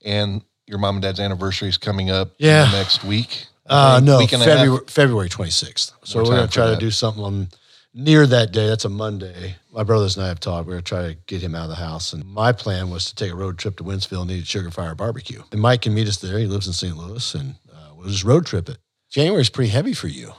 and 0.04 0.42
your 0.68 0.78
mom 0.78 0.95
and 0.98 1.01
dad's 1.01 1.19
anniversary 1.22 1.69
is 1.69 1.78
coming 1.78 2.10
up 2.12 2.31
Yeah. 2.38 2.69
next 2.72 3.04
week. 3.06 3.45
Uh, 3.71 4.00
no, 4.03 4.18
week 4.19 4.33
and 4.33 4.41
a 4.41 4.45
half. 4.45 4.57
February, 4.59 4.85
February 4.88 5.29
26th. 5.29 5.94
So 6.03 6.19
More 6.19 6.29
we're 6.29 6.35
gonna 6.38 6.47
try 6.47 6.68
to 6.68 6.77
do 6.77 6.91
something 6.91 7.23
on 7.23 7.47
near 7.94 8.27
that 8.27 8.51
day. 8.51 8.68
That's 8.68 8.85
a 8.85 8.89
Monday. 8.89 9.56
My 9.73 9.83
brothers 9.83 10.18
and 10.18 10.25
I 10.25 10.27
have 10.29 10.39
talked. 10.39 10.68
We're 10.68 10.73
going 10.73 10.83
to 10.83 10.89
try 10.89 11.07
to 11.07 11.13
get 11.27 11.41
him 11.41 11.56
out 11.56 11.63
of 11.63 11.69
the 11.69 11.75
house. 11.75 12.12
And 12.12 12.25
my 12.25 12.51
plan 12.51 12.89
was 12.89 13.06
to 13.06 13.15
take 13.15 13.31
a 13.31 13.35
road 13.35 13.57
trip 13.57 13.77
to 13.77 13.83
Wentzville 13.85 14.23
and 14.23 14.31
eat 14.31 14.41
at 14.41 14.47
Sugar 14.47 14.69
Fire 14.69 14.95
Barbecue. 14.95 15.41
And 15.53 15.62
Mike 15.62 15.81
can 15.83 15.94
meet 15.94 16.07
us 16.09 16.18
there. 16.18 16.38
He 16.38 16.45
lives 16.45 16.68
in 16.68 16.73
St. 16.73 16.95
Louis 16.97 17.35
and 17.35 17.56
uh, 17.71 17.94
we'll 17.95 18.09
just 18.09 18.25
road 18.25 18.45
trip 18.45 18.68
it. 18.68 18.77
January's 19.09 19.50
pretty 19.50 19.69
heavy 19.71 19.94
for 19.94 20.07
you. 20.09 20.33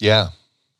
Yeah, 0.00 0.30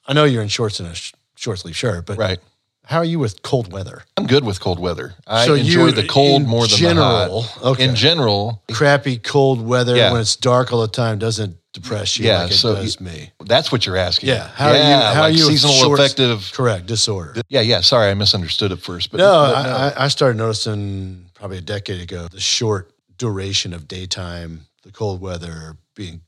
I 0.06 0.12
know 0.12 0.24
you're 0.24 0.42
in 0.42 0.48
shorts 0.48 0.78
and 0.80 0.88
a 0.88 0.94
sh- 0.94 1.12
short 1.36 1.58
sleeve 1.60 1.76
shirt, 1.76 2.06
but 2.06 2.16
right. 2.18 2.38
how 2.84 2.98
are 2.98 3.04
you 3.04 3.18
with 3.18 3.42
cold 3.42 3.72
weather? 3.72 4.02
I'm 4.16 4.26
good 4.26 4.44
with 4.44 4.60
cold 4.60 4.78
weather. 4.78 5.14
I 5.26 5.46
So 5.46 5.54
enjoy 5.54 5.86
you- 5.86 5.92
the 5.92 6.06
cold 6.06 6.46
more 6.46 6.66
than 6.68 6.76
general, 6.78 7.42
the 7.42 7.48
hot. 7.48 7.62
okay. 7.72 7.84
In 7.88 7.94
general, 7.96 8.62
Crappy 8.72 9.18
cold 9.18 9.60
weather 9.66 9.96
Yeah. 9.96 10.12
when 10.12 10.20
it's 10.20 10.36
dark 10.36 10.72
all 10.72 10.80
the 10.80 10.88
time 10.88 11.18
doesn't 11.18 11.56
depress 11.80 12.18
you 12.18 12.26
Yeah, 12.26 12.42
like 12.42 12.50
it 12.52 12.54
so 12.54 12.74
does 12.74 13.00
me. 13.00 13.30
that's 13.44 13.70
what 13.72 13.86
you're 13.86 13.96
asking. 13.96 14.28
Yeah. 14.30 14.48
How 14.48 14.68
are 14.70 14.76
you? 14.76 14.82
How 14.82 15.20
like 15.22 15.34
you? 15.36 15.44
seasonal 15.44 15.94
affective. 15.94 16.50
Correct. 16.54 16.86
Disorder. 16.86 17.40
Yeah, 17.48 17.60
yeah. 17.60 17.80
Sorry, 17.80 18.10
I 18.10 18.14
misunderstood 18.14 18.72
at 18.72 18.78
first. 18.80 19.10
But 19.10 19.18
No, 19.18 19.52
but 19.54 19.66
I, 19.66 19.88
I- 19.88 20.04
I 20.04 20.08
started 20.08 20.36
noticing 20.38 21.26
probably 21.34 21.58
a 21.58 21.62
decade 21.62 22.00
ago 22.00 22.28
the 22.30 22.40
short 22.40 22.92
duration 23.16 23.72
of 23.74 23.88
daytime, 23.88 24.66
the 24.82 24.92
cold 24.92 25.20
weather, 25.20 25.76
being 25.94 26.20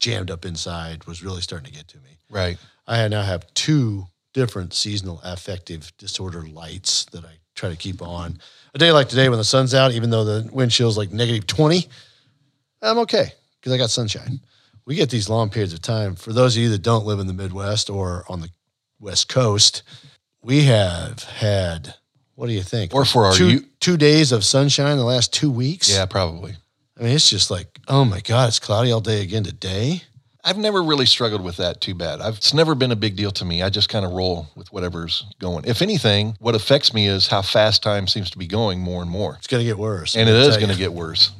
jammed 0.00 0.30
up 0.30 0.44
inside 0.44 1.04
was 1.06 1.22
really 1.22 1.40
starting 1.40 1.70
to 1.70 1.76
get 1.76 1.88
to 1.88 1.96
me. 1.98 2.18
right. 2.30 2.58
I 2.86 3.06
now 3.08 3.22
have 3.22 3.46
two 3.54 4.06
different 4.32 4.72
seasonal 4.72 5.20
affective 5.24 5.92
disorder 5.98 6.42
lights 6.42 7.04
that 7.12 7.24
I 7.24 7.32
try 7.54 7.68
to 7.68 7.76
keep 7.76 8.00
on. 8.00 8.38
A 8.74 8.78
day 8.78 8.92
like 8.92 9.08
today 9.08 9.28
when 9.28 9.38
the 9.38 9.44
sun's 9.44 9.74
out, 9.74 9.92
even 9.92 10.08
though 10.10 10.24
the 10.24 10.48
wind 10.52 10.70
chill's 10.70 10.96
like 10.96 11.12
negative 11.12 11.46
20, 11.46 11.86
I'm 12.82 12.98
okay 12.98 13.32
because 13.60 13.72
I 13.72 13.76
got 13.76 13.90
sunshine. 13.90 14.40
We 14.88 14.94
get 14.94 15.10
these 15.10 15.28
long 15.28 15.50
periods 15.50 15.74
of 15.74 15.82
time. 15.82 16.14
For 16.14 16.32
those 16.32 16.56
of 16.56 16.62
you 16.62 16.70
that 16.70 16.80
don't 16.80 17.04
live 17.04 17.18
in 17.20 17.26
the 17.26 17.34
Midwest 17.34 17.90
or 17.90 18.24
on 18.26 18.40
the 18.40 18.48
West 18.98 19.28
Coast, 19.28 19.82
we 20.40 20.62
have 20.64 21.24
had, 21.24 21.94
what 22.36 22.46
do 22.46 22.54
you 22.54 22.62
think? 22.62 22.94
Or 22.94 23.04
for 23.04 23.26
our 23.26 23.34
two, 23.34 23.50
you- 23.50 23.66
two 23.80 23.98
days 23.98 24.32
of 24.32 24.46
sunshine 24.46 24.96
the 24.96 25.04
last 25.04 25.30
two 25.30 25.50
weeks. 25.50 25.92
Yeah, 25.92 26.06
probably. 26.06 26.54
I 26.98 27.02
mean, 27.02 27.12
it's 27.12 27.28
just 27.28 27.50
like, 27.50 27.78
oh 27.86 28.06
my 28.06 28.20
God, 28.20 28.48
it's 28.48 28.58
cloudy 28.58 28.90
all 28.90 29.02
day 29.02 29.20
again 29.20 29.44
today. 29.44 30.04
I've 30.42 30.56
never 30.56 30.82
really 30.82 31.04
struggled 31.04 31.44
with 31.44 31.58
that 31.58 31.82
too 31.82 31.94
bad. 31.94 32.22
I've, 32.22 32.38
it's 32.38 32.54
never 32.54 32.74
been 32.74 32.90
a 32.90 32.96
big 32.96 33.14
deal 33.14 33.30
to 33.32 33.44
me. 33.44 33.62
I 33.62 33.68
just 33.68 33.90
kind 33.90 34.06
of 34.06 34.12
roll 34.12 34.48
with 34.56 34.72
whatever's 34.72 35.26
going. 35.38 35.66
If 35.66 35.82
anything, 35.82 36.34
what 36.40 36.54
affects 36.54 36.94
me 36.94 37.08
is 37.08 37.26
how 37.26 37.42
fast 37.42 37.82
time 37.82 38.06
seems 38.08 38.30
to 38.30 38.38
be 38.38 38.46
going 38.46 38.80
more 38.80 39.02
and 39.02 39.10
more. 39.10 39.34
It's 39.36 39.48
going 39.48 39.60
to 39.62 39.66
get 39.66 39.76
worse. 39.78 40.16
And 40.16 40.30
it 40.30 40.34
is 40.34 40.56
going 40.56 40.70
to 40.70 40.78
get 40.78 40.94
worse. 40.94 41.30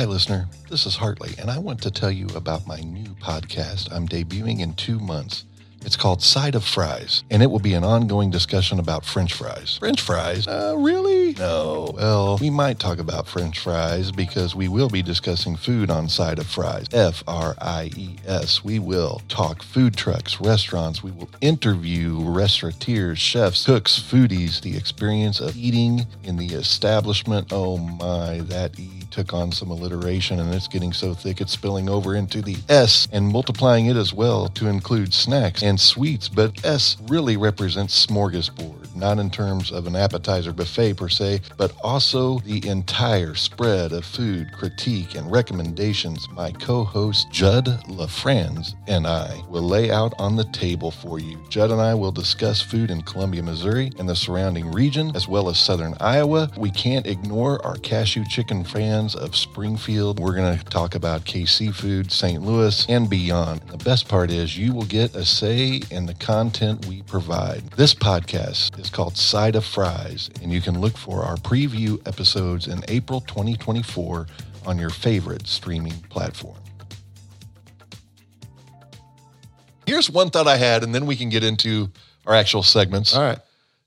Hi, 0.00 0.06
listener. 0.06 0.48
This 0.70 0.86
is 0.86 0.96
Hartley, 0.96 1.34
and 1.38 1.50
I 1.50 1.58
want 1.58 1.82
to 1.82 1.90
tell 1.90 2.10
you 2.10 2.26
about 2.34 2.66
my 2.66 2.80
new 2.80 3.10
podcast 3.20 3.92
I'm 3.92 4.08
debuting 4.08 4.60
in 4.60 4.72
two 4.72 4.98
months. 4.98 5.44
It's 5.84 5.94
called 5.94 6.22
Side 6.22 6.54
of 6.54 6.64
Fries, 6.64 7.22
and 7.30 7.42
it 7.42 7.50
will 7.50 7.58
be 7.58 7.74
an 7.74 7.84
ongoing 7.84 8.30
discussion 8.30 8.78
about 8.78 9.04
French 9.04 9.34
fries. 9.34 9.76
French 9.78 10.00
fries? 10.00 10.48
Uh, 10.48 10.74
really? 10.78 11.34
No. 11.34 11.92
Well, 11.94 12.38
we 12.38 12.48
might 12.48 12.78
talk 12.78 12.98
about 12.98 13.28
French 13.28 13.58
fries 13.58 14.10
because 14.10 14.54
we 14.54 14.68
will 14.68 14.88
be 14.88 15.02
discussing 15.02 15.54
food 15.54 15.90
on 15.90 16.08
Side 16.08 16.38
of 16.38 16.46
Fries. 16.46 16.86
F 16.94 17.22
R 17.28 17.54
I 17.60 17.90
E 17.94 18.16
S. 18.26 18.64
We 18.64 18.78
will 18.78 19.20
talk 19.28 19.62
food 19.62 19.98
trucks, 19.98 20.40
restaurants. 20.40 21.02
We 21.02 21.10
will 21.10 21.28
interview 21.42 22.22
restaurateurs, 22.22 23.18
chefs, 23.18 23.66
cooks, 23.66 23.98
foodies, 23.98 24.62
the 24.62 24.78
experience 24.78 25.40
of 25.40 25.54
eating 25.58 26.06
in 26.24 26.38
the 26.38 26.54
establishment. 26.54 27.48
Oh 27.52 27.76
my, 27.76 28.38
that 28.44 28.78
took 29.10 29.34
on 29.34 29.52
some 29.52 29.70
alliteration 29.70 30.38
and 30.40 30.54
it's 30.54 30.68
getting 30.68 30.92
so 30.92 31.14
thick 31.14 31.40
it's 31.40 31.52
spilling 31.52 31.88
over 31.88 32.14
into 32.14 32.40
the 32.40 32.56
S 32.68 33.08
and 33.12 33.28
multiplying 33.28 33.86
it 33.86 33.96
as 33.96 34.14
well 34.14 34.48
to 34.48 34.68
include 34.68 35.12
snacks 35.12 35.62
and 35.62 35.80
sweets. 35.80 36.28
But 36.28 36.64
S 36.64 36.96
really 37.08 37.36
represents 37.36 38.06
smorgasbord, 38.06 38.79
not 38.94 39.18
in 39.18 39.30
terms 39.30 39.70
of 39.70 39.86
an 39.86 39.96
appetizer 39.96 40.52
buffet 40.52 40.94
per 40.94 41.08
se, 41.08 41.40
but 41.56 41.72
also 41.82 42.38
the 42.40 42.66
entire 42.68 43.34
spread 43.34 43.92
of 43.92 44.04
food, 44.04 44.52
critique, 44.52 45.14
and 45.14 45.30
recommendations 45.30 46.28
my 46.30 46.50
co 46.52 46.84
host 46.84 47.30
Judd 47.30 47.66
LaFranz 47.88 48.74
and 48.86 49.06
I 49.06 49.42
will 49.48 49.62
lay 49.62 49.90
out 49.90 50.14
on 50.18 50.36
the 50.36 50.44
table 50.44 50.90
for 50.90 51.18
you. 51.18 51.38
Judd 51.48 51.70
and 51.70 51.80
I 51.80 51.94
will 51.94 52.12
discuss 52.12 52.60
food 52.60 52.90
in 52.90 53.02
Columbia, 53.02 53.42
Missouri 53.42 53.92
and 53.98 54.08
the 54.08 54.16
surrounding 54.16 54.70
region, 54.72 55.12
as 55.14 55.28
well 55.28 55.48
as 55.48 55.58
southern 55.58 55.94
Iowa. 56.00 56.50
We 56.56 56.70
can't 56.70 57.06
ignore 57.06 57.64
our 57.64 57.76
cashew 57.76 58.24
chicken 58.24 58.64
fans 58.64 59.14
of 59.14 59.36
Springfield. 59.36 60.18
We're 60.20 60.34
going 60.34 60.58
to 60.58 60.64
talk 60.64 60.94
about 60.94 61.24
KC 61.24 61.74
Food, 61.74 62.12
St. 62.12 62.42
Louis, 62.42 62.86
and 62.88 63.08
beyond. 63.08 63.60
The 63.68 63.78
best 63.78 64.08
part 64.08 64.30
is 64.30 64.56
you 64.56 64.72
will 64.72 64.84
get 64.86 65.14
a 65.14 65.24
say 65.24 65.82
in 65.90 66.06
the 66.06 66.14
content 66.14 66.86
we 66.86 67.02
provide. 67.02 67.62
This 67.72 67.94
podcast 67.94 68.79
is 68.80 68.90
called 68.90 69.16
Side 69.16 69.54
of 69.54 69.64
Fries, 69.64 70.30
and 70.42 70.52
you 70.52 70.60
can 70.60 70.80
look 70.80 70.96
for 70.96 71.22
our 71.22 71.36
preview 71.36 72.04
episodes 72.08 72.66
in 72.66 72.82
April 72.88 73.20
2024 73.20 74.26
on 74.66 74.78
your 74.78 74.90
favorite 74.90 75.46
streaming 75.46 75.92
platform. 76.08 76.56
Here's 79.86 80.10
one 80.10 80.30
thought 80.30 80.48
I 80.48 80.56
had, 80.56 80.82
and 80.82 80.94
then 80.94 81.06
we 81.06 81.16
can 81.16 81.28
get 81.28 81.44
into 81.44 81.90
our 82.26 82.34
actual 82.34 82.62
segments. 82.62 83.14
All 83.14 83.22
right. 83.22 83.38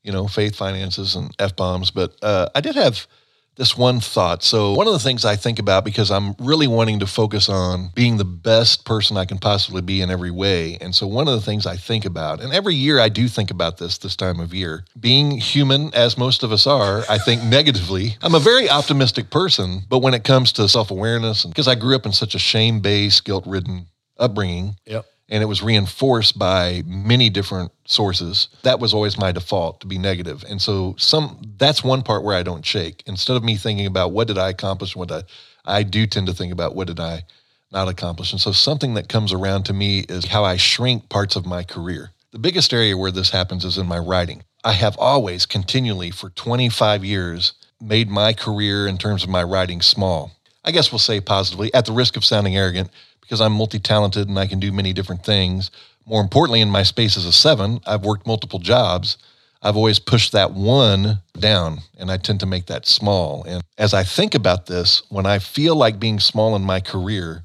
You 0.03 0.11
know, 0.11 0.27
faith, 0.27 0.55
finances, 0.55 1.15
and 1.15 1.33
F 1.39 1.55
bombs. 1.55 1.91
But 1.91 2.15
uh, 2.21 2.49
I 2.53 2.61
did 2.61 2.75
have 2.75 3.07
this 3.55 3.77
one 3.77 3.99
thought. 3.99 4.43
So, 4.43 4.73
one 4.73 4.87
of 4.87 4.93
the 4.93 4.99
things 4.99 5.25
I 5.25 5.35
think 5.35 5.59
about 5.59 5.85
because 5.85 6.11
I'm 6.11 6.33
really 6.39 6.67
wanting 6.67 6.99
to 6.99 7.07
focus 7.07 7.49
on 7.49 7.89
being 7.95 8.17
the 8.17 8.25
best 8.25 8.85
person 8.85 9.17
I 9.17 9.25
can 9.25 9.37
possibly 9.37 9.81
be 9.81 10.01
in 10.01 10.09
every 10.09 10.31
way. 10.31 10.77
And 10.81 10.93
so, 10.95 11.07
one 11.07 11.27
of 11.27 11.33
the 11.33 11.41
things 11.41 11.65
I 11.65 11.75
think 11.75 12.05
about, 12.05 12.41
and 12.41 12.53
every 12.53 12.75
year 12.75 12.99
I 12.99 13.09
do 13.09 13.27
think 13.27 13.51
about 13.51 13.77
this 13.77 13.97
this 13.97 14.15
time 14.15 14.39
of 14.39 14.53
year, 14.53 14.85
being 14.99 15.37
human, 15.37 15.93
as 15.93 16.17
most 16.17 16.43
of 16.43 16.51
us 16.51 16.65
are, 16.65 17.03
I 17.09 17.17
think 17.17 17.43
negatively. 17.59 18.17
I'm 18.21 18.35
a 18.35 18.39
very 18.39 18.69
optimistic 18.69 19.29
person, 19.29 19.81
but 19.89 19.99
when 19.99 20.13
it 20.13 20.23
comes 20.23 20.51
to 20.53 20.67
self 20.67 20.91
awareness, 20.91 21.45
because 21.45 21.67
I 21.67 21.75
grew 21.75 21.95
up 21.95 22.05
in 22.05 22.13
such 22.13 22.35
a 22.35 22.39
shame 22.39 22.79
based, 22.79 23.25
guilt 23.25 23.45
ridden 23.45 23.87
upbringing, 24.17 24.75
Yep. 24.85 25.05
And 25.33 25.41
it 25.41 25.47
was 25.47 25.63
reinforced 25.63 26.37
by 26.37 26.83
many 26.85 27.27
different 27.27 27.71
sources 27.85 28.49
that 28.61 28.79
was 28.79 28.93
always 28.93 29.17
my 29.17 29.31
default 29.31 29.81
to 29.81 29.87
be 29.87 29.97
negative. 29.97 30.45
And 30.47 30.61
so 30.61 30.93
some 30.99 31.41
that's 31.57 31.83
one 31.83 32.03
part 32.03 32.23
where 32.23 32.37
i 32.37 32.43
don't 32.43 32.63
shake. 32.63 33.01
Instead 33.07 33.35
of 33.35 33.43
me 33.43 33.57
thinking 33.57 33.87
about 33.87 34.11
what 34.11 34.27
did 34.27 34.37
i 34.37 34.49
accomplish 34.49 34.95
what 34.95 35.11
i 35.11 35.23
i 35.65 35.81
do 35.81 36.05
tend 36.05 36.27
to 36.27 36.33
think 36.33 36.53
about 36.53 36.75
what 36.75 36.85
did 36.85 36.99
i 36.99 37.23
not 37.71 37.87
accomplish. 37.87 38.31
And 38.31 38.39
so 38.39 38.51
something 38.51 38.93
that 38.93 39.09
comes 39.09 39.33
around 39.33 39.63
to 39.63 39.73
me 39.73 40.05
is 40.07 40.25
how 40.25 40.43
i 40.43 40.55
shrink 40.55 41.09
parts 41.09 41.35
of 41.35 41.47
my 41.47 41.63
career. 41.63 42.11
The 42.31 42.37
biggest 42.37 42.71
area 42.71 42.95
where 42.95 43.11
this 43.11 43.31
happens 43.31 43.65
is 43.65 43.79
in 43.79 43.87
my 43.87 43.97
writing. 43.97 44.43
I 44.63 44.73
have 44.73 44.95
always 44.99 45.47
continually 45.47 46.11
for 46.11 46.29
25 46.29 47.03
years 47.03 47.53
made 47.81 48.07
my 48.07 48.33
career 48.33 48.85
in 48.87 48.99
terms 48.99 49.23
of 49.23 49.29
my 49.29 49.41
writing 49.41 49.81
small. 49.81 50.31
I 50.63 50.71
guess 50.71 50.91
we'll 50.91 50.99
say 50.99 51.19
positively 51.19 51.73
at 51.73 51.85
the 51.85 51.91
risk 51.91 52.15
of 52.15 52.23
sounding 52.23 52.55
arrogant 52.55 52.91
because 53.23 53.41
I'm 53.41 53.53
multi 53.53 53.79
talented 53.79 54.27
and 54.27 54.37
I 54.37 54.47
can 54.47 54.59
do 54.59 54.71
many 54.71 54.93
different 54.93 55.23
things. 55.23 55.71
More 56.05 56.21
importantly, 56.21 56.61
in 56.61 56.69
my 56.69 56.83
space 56.83 57.17
as 57.17 57.25
a 57.25 57.31
seven, 57.31 57.79
I've 57.87 58.03
worked 58.03 58.27
multiple 58.27 58.59
jobs. 58.59 59.17
I've 59.61 59.77
always 59.77 59.97
pushed 59.97 60.33
that 60.33 60.51
one 60.51 61.21
down 61.39 61.79
and 61.97 62.11
I 62.11 62.17
tend 62.17 62.41
to 62.41 62.45
make 62.45 62.65
that 62.65 62.85
small. 62.85 63.43
And 63.45 63.63
as 63.77 63.93
I 63.93 64.03
think 64.03 64.35
about 64.35 64.65
this, 64.65 65.01
when 65.09 65.25
I 65.25 65.39
feel 65.39 65.75
like 65.75 65.99
being 65.99 66.19
small 66.19 66.55
in 66.55 66.63
my 66.63 66.81
career, 66.81 67.43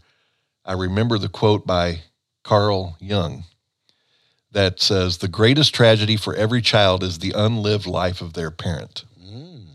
I 0.64 0.72
remember 0.72 1.16
the 1.16 1.28
quote 1.28 1.64
by 1.64 2.02
Carl 2.42 2.96
Jung 3.00 3.44
that 4.50 4.80
says, 4.80 5.18
The 5.18 5.28
greatest 5.28 5.72
tragedy 5.72 6.16
for 6.16 6.34
every 6.34 6.60
child 6.60 7.04
is 7.04 7.20
the 7.20 7.32
unlived 7.36 7.86
life 7.86 8.20
of 8.20 8.32
their 8.32 8.50
parent. 8.50 9.04
Mm. 9.22 9.66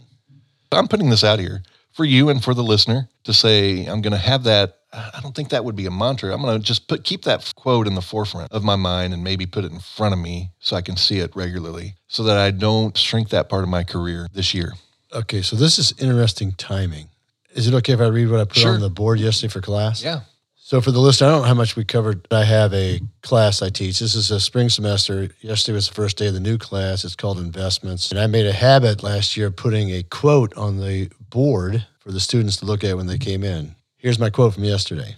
I'm 0.73 0.89
putting 0.89 1.09
this 1.09 1.23
out 1.23 1.39
here 1.39 1.63
for 1.93 2.05
you 2.05 2.29
and 2.29 2.43
for 2.43 2.53
the 2.53 2.63
listener 2.63 3.07
to 3.23 3.33
say, 3.33 3.85
I'm 3.85 4.01
going 4.01 4.11
to 4.13 4.17
have 4.17 4.43
that 4.43 4.77
I 4.93 5.19
don't 5.23 5.35
think 5.35 5.49
that 5.49 5.65
would 5.65 5.75
be 5.75 5.87
a 5.87 5.91
mantra. 5.91 6.33
I'm 6.33 6.41
going 6.41 6.59
to 6.59 6.63
just 6.63 6.87
put 6.87 7.03
keep 7.03 7.23
that 7.23 7.51
quote 7.55 7.87
in 7.87 7.95
the 7.95 8.01
forefront 8.01 8.51
of 8.51 8.63
my 8.63 8.75
mind 8.75 9.13
and 9.13 9.23
maybe 9.23 9.45
put 9.47 9.65
it 9.65 9.71
in 9.71 9.79
front 9.79 10.13
of 10.13 10.19
me 10.19 10.51
so 10.59 10.75
I 10.75 10.81
can 10.81 10.97
see 10.97 11.17
it 11.17 11.35
regularly 11.35 11.95
so 12.07 12.21
that 12.23 12.37
I 12.37 12.51
don't 12.51 12.95
shrink 12.95 13.29
that 13.29 13.49
part 13.49 13.63
of 13.63 13.69
my 13.69 13.83
career 13.83 14.27
this 14.33 14.53
year. 14.53 14.73
Okay, 15.11 15.41
so 15.41 15.55
this 15.55 15.79
is 15.79 15.93
interesting 15.99 16.51
timing. 16.51 17.09
Is 17.55 17.67
it 17.67 17.73
okay 17.75 17.93
if 17.93 18.01
I 18.01 18.07
read 18.07 18.29
what 18.29 18.39
I 18.39 18.45
put 18.45 18.57
Sure. 18.57 18.73
on 18.73 18.81
the 18.81 18.89
board 18.89 19.19
yesterday 19.19 19.51
for 19.51 19.61
class? 19.61 20.03
Yeah. 20.03 20.21
So 20.65 20.79
for 20.79 20.91
the 20.91 20.99
listener, 21.01 21.27
I 21.27 21.31
don't 21.31 21.41
know 21.41 21.47
how 21.49 21.53
much 21.55 21.75
we 21.75 21.83
covered. 21.83 22.25
I 22.31 22.45
have 22.45 22.73
a 22.73 23.01
class 23.21 23.61
I 23.61 23.67
teach. 23.67 23.99
This 23.99 24.15
is 24.15 24.31
a 24.31 24.39
spring 24.39 24.69
semester. 24.69 25.27
Yesterday 25.41 25.75
was 25.75 25.89
the 25.89 25.93
first 25.93 26.15
day 26.15 26.27
of 26.27 26.35
the 26.35 26.39
new 26.39 26.57
class. 26.57 27.03
It's 27.03 27.17
called 27.17 27.37
investments. 27.37 28.09
And 28.11 28.17
I 28.17 28.27
made 28.27 28.45
a 28.45 28.53
habit 28.53 29.03
last 29.03 29.35
year 29.35 29.47
of 29.47 29.57
putting 29.57 29.89
a 29.89 30.03
quote 30.03 30.55
on 30.55 30.77
the 30.77 31.09
board 31.29 31.85
for 31.99 32.13
the 32.13 32.21
students 32.21 32.55
to 32.57 32.65
look 32.65 32.85
at 32.85 32.95
when 32.95 33.07
they 33.07 33.17
came 33.17 33.43
in. 33.43 33.75
Here's 33.97 34.17
my 34.17 34.29
quote 34.29 34.53
from 34.53 34.63
yesterday. 34.63 35.17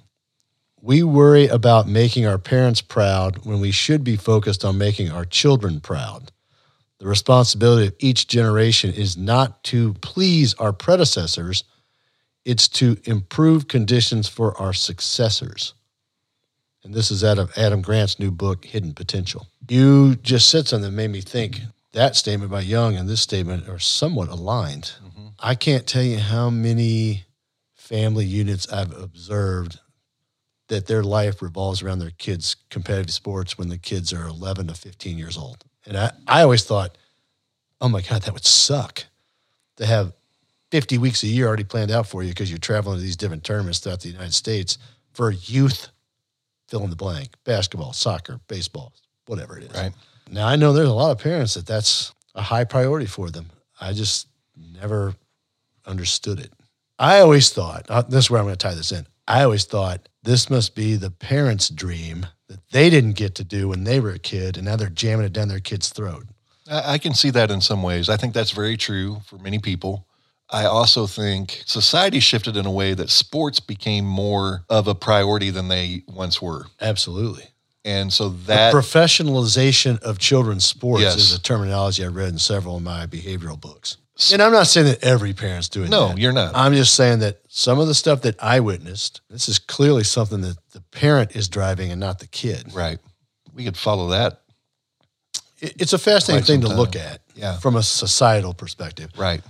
We 0.81 1.03
worry 1.03 1.45
about 1.45 1.87
making 1.87 2.25
our 2.25 2.39
parents 2.39 2.81
proud 2.81 3.45
when 3.45 3.59
we 3.59 3.69
should 3.69 4.03
be 4.03 4.15
focused 4.15 4.65
on 4.65 4.79
making 4.79 5.11
our 5.11 5.25
children 5.25 5.79
proud. 5.79 6.31
The 6.97 7.05
responsibility 7.05 7.85
of 7.85 7.95
each 7.99 8.27
generation 8.27 8.91
is 8.91 9.15
not 9.15 9.63
to 9.65 9.93
please 10.01 10.55
our 10.55 10.73
predecessors, 10.73 11.63
it's 12.45 12.67
to 12.67 12.97
improve 13.03 13.67
conditions 13.67 14.29
for 14.29 14.55
our 14.57 14.73
successors. 14.73 15.73
And 16.83 16.93
this 16.93 17.09
is 17.09 17.23
out 17.23 17.39
of 17.39 17.51
Adam 17.57 17.81
Grant's 17.81 18.19
new 18.19 18.29
book, 18.29 18.63
Hidden 18.63 18.93
Potential. 18.93 19.47
You 19.67 20.15
just 20.15 20.49
said 20.49 20.67
something 20.67 20.89
that 20.89 20.95
made 20.95 21.09
me 21.09 21.21
think 21.21 21.61
that 21.93 22.15
statement 22.15 22.51
by 22.51 22.59
Jung 22.59 22.95
and 22.95 23.09
this 23.09 23.21
statement 23.21 23.67
are 23.67 23.79
somewhat 23.79 24.29
aligned. 24.29 24.91
Mm-hmm. 25.03 25.27
I 25.39 25.55
can't 25.55 25.87
tell 25.87 26.03
you 26.03 26.19
how 26.19 26.49
many 26.49 27.23
family 27.73 28.25
units 28.25 28.71
I've 28.71 28.95
observed 28.95 29.79
that 30.67 30.87
their 30.87 31.03
life 31.03 31.41
revolves 31.41 31.81
around 31.81 31.99
their 31.99 32.11
kids' 32.11 32.55
competitive 32.69 33.13
sports 33.13 33.57
when 33.57 33.69
the 33.69 33.77
kids 33.77 34.11
are 34.11 34.27
11 34.27 34.67
to 34.67 34.73
15 34.73 35.17
years 35.17 35.37
old. 35.37 35.63
And 35.85 35.97
I, 35.97 36.11
I 36.27 36.41
always 36.41 36.65
thought, 36.65 36.97
oh 37.79 37.89
my 37.89 38.01
God, 38.01 38.23
that 38.23 38.33
would 38.33 38.45
suck 38.45 39.05
to 39.77 39.85
have 39.85 40.13
50 40.71 40.97
weeks 40.97 41.23
a 41.23 41.27
year 41.27 41.47
already 41.47 41.63
planned 41.63 41.91
out 41.91 42.07
for 42.07 42.23
you 42.23 42.29
because 42.29 42.49
you're 42.49 42.57
traveling 42.57 42.97
to 42.97 43.01
these 43.01 43.17
different 43.17 43.43
tournaments 43.43 43.79
throughout 43.79 44.01
the 44.01 44.09
United 44.09 44.33
States 44.33 44.77
for 45.13 45.31
youth, 45.31 45.89
fill 46.67 46.83
in 46.83 46.89
the 46.89 46.95
blank, 46.95 47.29
basketball, 47.43 47.93
soccer, 47.93 48.39
baseball, 48.47 48.93
whatever 49.27 49.57
it 49.57 49.63
is. 49.65 49.73
Right. 49.73 49.93
Now, 50.29 50.47
I 50.47 50.55
know 50.55 50.73
there's 50.73 50.89
a 50.89 50.93
lot 50.93 51.11
of 51.11 51.19
parents 51.19 51.53
that 51.53 51.67
that's 51.67 52.13
a 52.33 52.41
high 52.41 52.63
priority 52.63 53.05
for 53.05 53.29
them. 53.29 53.51
I 53.79 53.93
just 53.93 54.27
never 54.73 55.15
understood 55.85 56.39
it. 56.39 56.51
I 56.97 57.19
always 57.19 57.51
thought, 57.51 57.85
uh, 57.89 58.01
this 58.03 58.25
is 58.25 58.31
where 58.31 58.39
I'm 58.39 58.45
going 58.45 58.55
to 58.55 58.67
tie 58.67 58.73
this 58.73 58.91
in. 58.91 59.05
I 59.27 59.43
always 59.43 59.65
thought 59.65 60.07
this 60.23 60.49
must 60.49 60.75
be 60.75 60.95
the 60.95 61.11
parents' 61.11 61.69
dream 61.69 62.25
that 62.47 62.59
they 62.71 62.89
didn't 62.89 63.13
get 63.13 63.35
to 63.35 63.43
do 63.43 63.67
when 63.67 63.83
they 63.83 63.99
were 63.99 64.11
a 64.11 64.19
kid, 64.19 64.57
and 64.57 64.65
now 64.65 64.75
they're 64.75 64.89
jamming 64.89 65.25
it 65.25 65.33
down 65.33 65.47
their 65.47 65.59
kid's 65.59 65.89
throat. 65.89 66.25
I, 66.69 66.93
I 66.93 66.97
can 66.97 67.13
see 67.13 67.31
that 67.31 67.51
in 67.51 67.61
some 67.61 67.83
ways. 67.83 68.09
I 68.09 68.17
think 68.17 68.33
that's 68.33 68.51
very 68.51 68.77
true 68.77 69.21
for 69.25 69.37
many 69.37 69.59
people. 69.59 70.07
I 70.49 70.65
also 70.65 71.07
think 71.07 71.63
society 71.65 72.19
shifted 72.19 72.55
in 72.55 72.65
a 72.65 72.71
way 72.71 72.93
that 72.93 73.09
sports 73.09 73.59
became 73.59 74.05
more 74.05 74.63
of 74.69 74.87
a 74.87 74.93
priority 74.95 75.49
than 75.49 75.67
they 75.67 76.03
once 76.07 76.41
were. 76.41 76.65
Absolutely. 76.79 77.45
And 77.83 78.11
so 78.11 78.29
that 78.29 78.73
professionalization 78.73 79.99
of 80.01 80.17
children's 80.19 80.65
sports 80.65 81.03
Yes. 81.03 81.15
is 81.17 81.33
a 81.33 81.41
terminology 81.41 82.03
I 82.03 82.07
read 82.07 82.29
in 82.29 82.39
several 82.39 82.77
of 82.77 82.83
my 82.83 83.05
behavioral 83.05 83.59
books. 83.59 83.97
And 84.31 84.41
I'm 84.41 84.51
not 84.53 84.67
saying 84.67 84.87
that 84.87 85.03
every 85.03 85.33
parent's 85.33 85.67
doing 85.67 85.87
it. 85.87 85.91
No, 85.91 86.07
that. 86.09 86.17
you're 86.17 86.31
not. 86.31 86.55
I'm 86.55 86.73
just 86.73 86.93
saying 86.95 87.19
that 87.19 87.41
some 87.49 87.79
of 87.79 87.87
the 87.87 87.93
stuff 87.93 88.21
that 88.21 88.41
I 88.41 88.59
witnessed, 88.61 89.21
this 89.29 89.49
is 89.49 89.59
clearly 89.59 90.03
something 90.03 90.41
that 90.41 90.57
the 90.71 90.81
parent 90.91 91.35
is 91.35 91.47
driving 91.49 91.91
and 91.91 91.99
not 91.99 92.19
the 92.19 92.27
kid. 92.27 92.73
right. 92.73 92.99
We 93.53 93.63
could 93.63 93.77
follow 93.77 94.09
that. 94.09 94.41
It's 95.59 95.93
a 95.93 95.97
fascinating 95.97 96.45
thing 96.45 96.61
to 96.61 96.67
look 96.67 96.95
at 96.95 97.21
Yeah. 97.35 97.57
from 97.59 97.75
a 97.77 97.83
societal 97.83 98.53
perspective. 98.53 99.11
Right. 99.17 99.41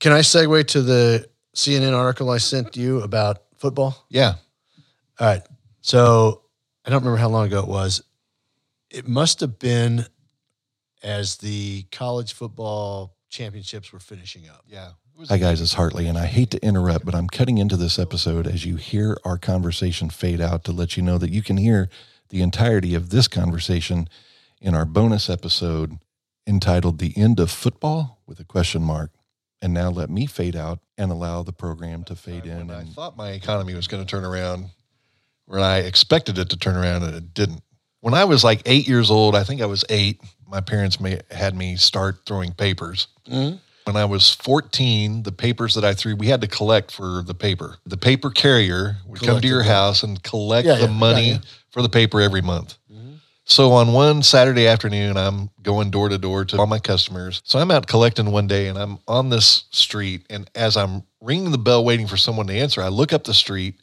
Can 0.00 0.12
I 0.12 0.20
segue 0.20 0.66
to 0.68 0.82
the 0.82 1.28
CNN 1.54 1.94
article 1.94 2.30
I 2.30 2.38
sent 2.38 2.76
you 2.76 3.02
about 3.02 3.42
football? 3.58 4.06
Yeah. 4.08 4.34
All 5.18 5.26
right. 5.26 5.42
So 5.82 6.42
I 6.84 6.90
don't 6.90 7.00
remember 7.00 7.18
how 7.18 7.28
long 7.28 7.46
ago 7.46 7.60
it 7.60 7.68
was. 7.68 8.02
it 8.90 9.06
must 9.06 9.40
have 9.40 9.58
been 9.58 10.06
as 11.02 11.36
the 11.36 11.84
college 11.92 12.32
football 12.32 13.16
championships 13.28 13.92
were 13.92 14.00
finishing 14.00 14.48
up. 14.48 14.64
Yeah. 14.66 14.90
Hi, 15.28 15.36
guys, 15.36 15.60
it's 15.60 15.74
Hartley, 15.74 16.08
and 16.08 16.16
I 16.16 16.24
hate 16.24 16.50
to 16.52 16.64
interrupt, 16.64 17.04
but 17.04 17.14
I'm 17.14 17.28
cutting 17.28 17.58
into 17.58 17.76
this 17.76 17.98
episode 17.98 18.46
as 18.46 18.64
you 18.64 18.76
hear 18.76 19.18
our 19.22 19.36
conversation 19.36 20.08
fade 20.08 20.40
out 20.40 20.64
to 20.64 20.72
let 20.72 20.96
you 20.96 21.02
know 21.02 21.18
that 21.18 21.28
you 21.30 21.42
can 21.42 21.58
hear 21.58 21.90
the 22.30 22.40
entirety 22.40 22.94
of 22.94 23.10
this 23.10 23.28
conversation 23.28 24.08
in 24.62 24.74
our 24.74 24.86
bonus 24.86 25.28
episode 25.28 25.98
entitled 26.46 26.98
The 26.98 27.12
End 27.18 27.38
of 27.38 27.50
Football 27.50 28.18
with 28.26 28.40
a 28.40 28.44
question 28.44 28.82
mark. 28.82 29.10
And 29.62 29.74
now 29.74 29.90
let 29.90 30.08
me 30.08 30.26
fade 30.26 30.56
out 30.56 30.78
and 30.96 31.10
allow 31.12 31.42
the 31.42 31.52
program 31.52 32.04
to 32.04 32.16
fade 32.16 32.46
in. 32.46 32.68
When 32.68 32.70
I 32.70 32.84
thought 32.84 33.16
my 33.16 33.30
economy 33.30 33.74
was 33.74 33.88
going 33.88 34.04
to 34.04 34.10
turn 34.10 34.24
around, 34.24 34.70
when 35.46 35.60
I 35.62 35.78
expected 35.78 36.38
it 36.38 36.48
to 36.50 36.56
turn 36.56 36.76
around, 36.76 37.02
and 37.02 37.14
it 37.14 37.34
didn't. 37.34 37.62
When 38.00 38.14
I 38.14 38.24
was 38.24 38.42
like 38.42 38.62
eight 38.64 38.88
years 38.88 39.10
old, 39.10 39.34
I 39.36 39.44
think 39.44 39.60
I 39.60 39.66
was 39.66 39.84
eight. 39.90 40.20
My 40.48 40.60
parents 40.62 40.98
may, 40.98 41.20
had 41.30 41.54
me 41.54 41.76
start 41.76 42.20
throwing 42.24 42.52
papers. 42.52 43.08
When 43.26 43.96
I 43.96 44.04
was 44.04 44.32
14, 44.34 45.24
the 45.24 45.32
papers 45.32 45.74
that 45.74 45.84
I 45.84 45.94
threw, 45.94 46.14
we 46.16 46.28
had 46.28 46.40
to 46.40 46.46
collect 46.46 46.90
for 46.90 47.22
the 47.22 47.34
paper. 47.34 47.76
The 47.84 47.96
paper 47.96 48.30
carrier 48.30 48.96
would 49.06 49.20
come 49.20 49.40
to 49.40 49.46
your 49.48 49.62
house 49.62 50.02
and 50.02 50.22
collect 50.22 50.66
Yeah, 50.66 50.74
the 50.76 50.80
yeah, 50.82 50.86
yeah, 50.86 50.92
money 50.98 51.28
yeah. 51.32 51.38
for 51.70 51.82
the 51.82 51.88
paper 51.88 52.20
every 52.20 52.40
month. 52.42 52.76
So 53.50 53.72
on 53.72 53.92
one 53.92 54.22
Saturday 54.22 54.68
afternoon, 54.68 55.16
I'm 55.16 55.50
going 55.60 55.90
door 55.90 56.08
to 56.08 56.18
door 56.18 56.44
to 56.44 56.56
all 56.56 56.68
my 56.68 56.78
customers. 56.78 57.42
So 57.44 57.58
I'm 57.58 57.72
out 57.72 57.88
collecting 57.88 58.30
one 58.30 58.46
day 58.46 58.68
and 58.68 58.78
I'm 58.78 59.00
on 59.08 59.28
this 59.28 59.64
street. 59.72 60.24
And 60.30 60.48
as 60.54 60.76
I'm 60.76 61.02
ringing 61.20 61.50
the 61.50 61.58
bell 61.58 61.84
waiting 61.84 62.06
for 62.06 62.16
someone 62.16 62.46
to 62.46 62.52
answer, 62.52 62.80
I 62.80 62.86
look 62.86 63.12
up 63.12 63.24
the 63.24 63.34
street 63.34 63.74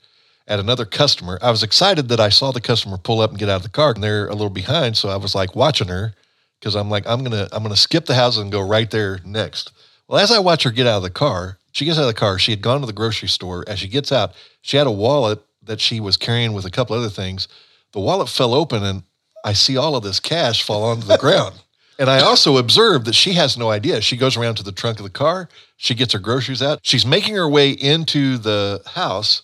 at 0.48 0.62
another 0.62 0.86
customer. 0.86 1.38
I 1.42 1.52
was 1.52 1.64
excited 1.64 2.08
that 2.08 2.22
I 2.22 2.30
saw 2.30 2.54
the 2.54 2.62
customer 2.62 2.98
pull 2.98 3.20
up 3.20 3.32
and 3.32 3.38
get 3.38 3.50
out 3.50 3.58
of 3.58 3.64
the 3.64 3.70
car 3.70 3.92
and 3.92 4.02
they're 4.02 4.28
a 4.28 4.36
little 4.36 4.50
behind. 4.50 4.96
So 4.96 5.10
I 5.10 5.18
was 5.18 5.36
like 5.36 5.54
watching 5.54 5.90
her 5.90 6.14
because 6.62 6.74
I'm 6.74 6.90
like, 6.90 7.06
I'm 7.06 7.22
gonna 7.26 7.50
I'm 7.52 7.62
gonna 7.62 7.76
skip 7.76 8.06
the 8.06 8.16
house 8.16 8.38
and 8.38 8.50
go 8.50 8.62
right 8.66 8.90
there 8.90 9.20
next. 9.26 9.74
Well, 10.08 10.18
as 10.18 10.32
I 10.32 10.40
watch 10.40 10.64
her 10.64 10.72
get 10.72 10.88
out 10.88 10.98
of 10.98 11.04
the 11.04 11.10
car, 11.10 11.58
she 11.74 11.84
gets 11.84 11.98
out 11.98 12.04
of 12.04 12.08
the 12.08 12.14
car. 12.14 12.40
She 12.40 12.54
had 12.54 12.62
gone 12.62 12.80
to 12.80 12.88
the 12.88 12.94
grocery 12.94 13.28
store. 13.28 13.66
As 13.68 13.80
she 13.80 13.90
gets 13.90 14.14
out, 14.14 14.34
she 14.62 14.78
had 14.78 14.88
a 14.88 14.92
wallet 14.92 15.42
that 15.62 15.82
she 15.82 16.00
was 16.00 16.16
carrying 16.16 16.54
with 16.54 16.64
a 16.64 16.72
couple 16.72 16.96
other 16.96 17.10
things. 17.10 17.50
The 17.92 18.00
wallet 18.00 18.30
fell 18.30 18.54
open 18.54 18.86
and 18.86 19.04
I 19.48 19.54
see 19.54 19.78
all 19.78 19.96
of 19.96 20.04
this 20.04 20.20
cash 20.20 20.62
fall 20.62 20.84
onto 20.84 21.08
the 21.08 21.18
ground. 21.18 21.56
And 22.00 22.12
I 22.12 22.20
also 22.20 22.58
observed 22.58 23.08
that 23.08 23.16
she 23.16 23.34
has 23.34 23.58
no 23.58 23.72
idea. 23.72 24.02
She 24.02 24.18
goes 24.18 24.38
around 24.38 24.54
to 24.58 24.64
the 24.64 24.72
trunk 24.72 25.00
of 25.00 25.04
the 25.04 25.10
car. 25.10 25.50
She 25.78 25.96
gets 25.96 26.14
her 26.14 26.20
groceries 26.20 26.62
out. 26.62 26.78
She's 26.84 27.08
making 27.08 27.34
her 27.34 27.50
way 27.50 27.72
into 27.72 28.38
the 28.38 28.84
house 28.86 29.42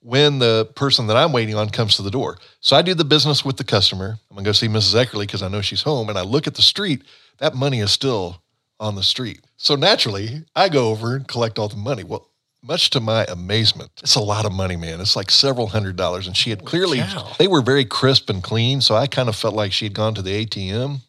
when 0.00 0.38
the 0.38 0.70
person 0.74 1.06
that 1.08 1.18
I'm 1.18 1.32
waiting 1.32 1.54
on 1.54 1.68
comes 1.68 1.96
to 1.96 2.02
the 2.02 2.10
door. 2.10 2.38
So 2.60 2.76
I 2.76 2.80
do 2.80 2.94
the 2.94 3.04
business 3.04 3.44
with 3.44 3.58
the 3.58 3.64
customer. 3.64 4.18
I'm 4.30 4.36
gonna 4.36 4.46
go 4.46 4.52
see 4.52 4.68
Mrs. 4.68 5.04
Eckerly 5.04 5.24
because 5.24 5.42
I 5.42 5.48
know 5.48 5.60
she's 5.60 5.82
home. 5.82 6.08
And 6.08 6.16
I 6.16 6.22
look 6.22 6.46
at 6.46 6.54
the 6.54 6.62
street. 6.62 7.02
That 7.40 7.54
money 7.54 7.80
is 7.80 7.92
still 7.92 8.42
on 8.80 8.94
the 8.94 9.02
street. 9.02 9.42
So 9.58 9.74
naturally, 9.76 10.46
I 10.56 10.70
go 10.70 10.88
over 10.88 11.14
and 11.14 11.28
collect 11.28 11.58
all 11.58 11.68
the 11.68 11.76
money. 11.76 12.04
Well, 12.04 12.26
much 12.62 12.90
to 12.90 13.00
my 13.00 13.24
amazement, 13.24 13.90
it's 14.02 14.14
a 14.14 14.20
lot 14.20 14.44
of 14.44 14.52
money, 14.52 14.76
man. 14.76 15.00
It's 15.00 15.16
like 15.16 15.30
several 15.30 15.68
hundred 15.68 15.96
dollars. 15.96 16.26
And 16.26 16.36
she 16.36 16.50
had 16.50 16.64
clearly, 16.64 16.98
cow. 16.98 17.32
they 17.38 17.48
were 17.48 17.62
very 17.62 17.84
crisp 17.84 18.30
and 18.30 18.42
clean. 18.42 18.80
So 18.80 18.94
I 18.94 19.06
kind 19.06 19.28
of 19.28 19.36
felt 19.36 19.54
like 19.54 19.72
she 19.72 19.84
had 19.86 19.94
gone 19.94 20.14
to 20.14 20.22
the 20.22 20.44
ATM. 20.46 21.00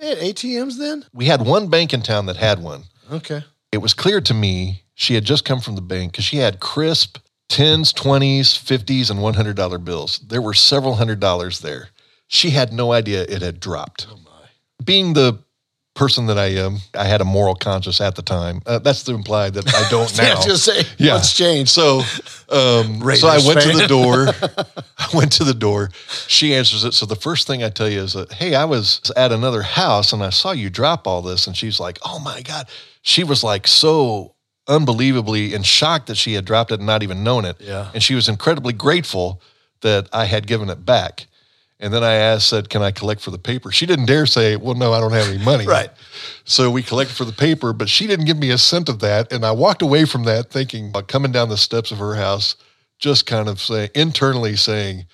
They 0.00 0.08
had 0.08 0.18
ATMs 0.18 0.78
then? 0.78 1.04
We 1.12 1.26
had 1.26 1.42
one 1.42 1.68
bank 1.68 1.94
in 1.94 2.02
town 2.02 2.26
that 2.26 2.36
had 2.36 2.60
one. 2.62 2.84
Okay. 3.10 3.44
It 3.70 3.78
was 3.78 3.94
clear 3.94 4.20
to 4.20 4.34
me 4.34 4.82
she 4.94 5.14
had 5.14 5.24
just 5.24 5.44
come 5.44 5.60
from 5.60 5.76
the 5.76 5.80
bank 5.80 6.12
because 6.12 6.24
she 6.24 6.38
had 6.38 6.60
crisp 6.60 7.18
10s, 7.48 7.92
20s, 7.92 8.58
50s, 8.58 9.10
and 9.10 9.20
$100 9.20 9.84
bills. 9.84 10.18
There 10.18 10.42
were 10.42 10.54
several 10.54 10.94
hundred 10.94 11.20
dollars 11.20 11.60
there. 11.60 11.90
She 12.26 12.50
had 12.50 12.72
no 12.72 12.92
idea 12.92 13.22
it 13.22 13.42
had 13.42 13.60
dropped. 13.60 14.06
Oh 14.10 14.16
my. 14.16 14.48
Being 14.82 15.12
the 15.12 15.38
person 15.94 16.26
that 16.26 16.38
I 16.38 16.46
am, 16.46 16.78
I 16.94 17.04
had 17.04 17.20
a 17.20 17.24
moral 17.24 17.54
conscience 17.54 18.00
at 18.00 18.14
the 18.16 18.22
time. 18.22 18.62
Uh, 18.66 18.78
that's 18.78 19.02
to 19.04 19.14
imply 19.14 19.50
that 19.50 19.74
I 19.74 19.88
don't 19.90 20.10
Yeah, 20.16 20.24
I 20.24 20.28
now. 20.28 20.36
was 20.36 20.44
just 20.46 20.64
say, 20.64 20.82
Yeah. 20.98 21.14
what's 21.14 21.32
changed? 21.36 21.70
So, 21.70 21.98
um, 22.48 23.00
so 23.14 23.28
I 23.28 23.38
went 23.46 23.60
to 23.60 23.76
the 23.76 23.86
door. 23.88 24.28
I 24.98 25.08
went 25.14 25.32
to 25.32 25.44
the 25.44 25.54
door. 25.54 25.90
She 26.28 26.54
answers 26.54 26.84
it. 26.84 26.94
So 26.94 27.04
the 27.04 27.16
first 27.16 27.46
thing 27.46 27.62
I 27.62 27.68
tell 27.68 27.88
you 27.90 28.00
is 28.00 28.14
that, 28.14 28.32
hey, 28.32 28.54
I 28.54 28.64
was 28.64 29.12
at 29.16 29.32
another 29.32 29.62
house 29.62 30.12
and 30.12 30.22
I 30.22 30.30
saw 30.30 30.52
you 30.52 30.70
drop 30.70 31.06
all 31.06 31.20
this. 31.22 31.46
And 31.46 31.56
she's 31.56 31.78
like, 31.78 31.98
oh 32.04 32.18
my 32.20 32.40
God. 32.42 32.66
She 33.02 33.22
was 33.24 33.44
like 33.44 33.66
so 33.66 34.34
unbelievably 34.68 35.54
in 35.54 35.62
shock 35.62 36.06
that 36.06 36.16
she 36.16 36.34
had 36.34 36.44
dropped 36.44 36.70
it 36.72 36.78
and 36.80 36.86
not 36.86 37.02
even 37.02 37.22
known 37.22 37.44
it. 37.44 37.56
Yeah. 37.60 37.90
And 37.92 38.02
she 38.02 38.14
was 38.14 38.28
incredibly 38.28 38.72
grateful 38.72 39.42
that 39.82 40.08
I 40.12 40.24
had 40.24 40.46
given 40.46 40.70
it 40.70 40.86
back. 40.86 41.26
And 41.82 41.92
then 41.92 42.04
I 42.04 42.12
asked, 42.14 42.48
said, 42.48 42.68
can 42.70 42.80
I 42.80 42.92
collect 42.92 43.20
for 43.20 43.32
the 43.32 43.38
paper? 43.38 43.72
She 43.72 43.86
didn't 43.86 44.06
dare 44.06 44.24
say, 44.24 44.54
well, 44.54 44.76
no, 44.76 44.92
I 44.92 45.00
don't 45.00 45.10
have 45.12 45.28
any 45.28 45.44
money. 45.44 45.66
Right. 45.66 45.90
So 46.44 46.70
we 46.70 46.80
collected 46.80 47.16
for 47.16 47.24
the 47.24 47.32
paper, 47.32 47.72
but 47.72 47.88
she 47.88 48.06
didn't 48.06 48.26
give 48.26 48.38
me 48.38 48.50
a 48.50 48.58
cent 48.58 48.88
of 48.88 49.00
that. 49.00 49.32
And 49.32 49.44
I 49.44 49.50
walked 49.50 49.82
away 49.82 50.04
from 50.04 50.22
that 50.24 50.48
thinking 50.50 50.90
about 50.90 51.08
coming 51.08 51.32
down 51.32 51.48
the 51.48 51.56
steps 51.56 51.90
of 51.90 51.98
her 51.98 52.14
house, 52.14 52.54
just 53.00 53.26
kind 53.26 53.48
of 53.48 53.60
saying, 53.60 53.90
internally 53.96 54.54
saying 54.54 55.06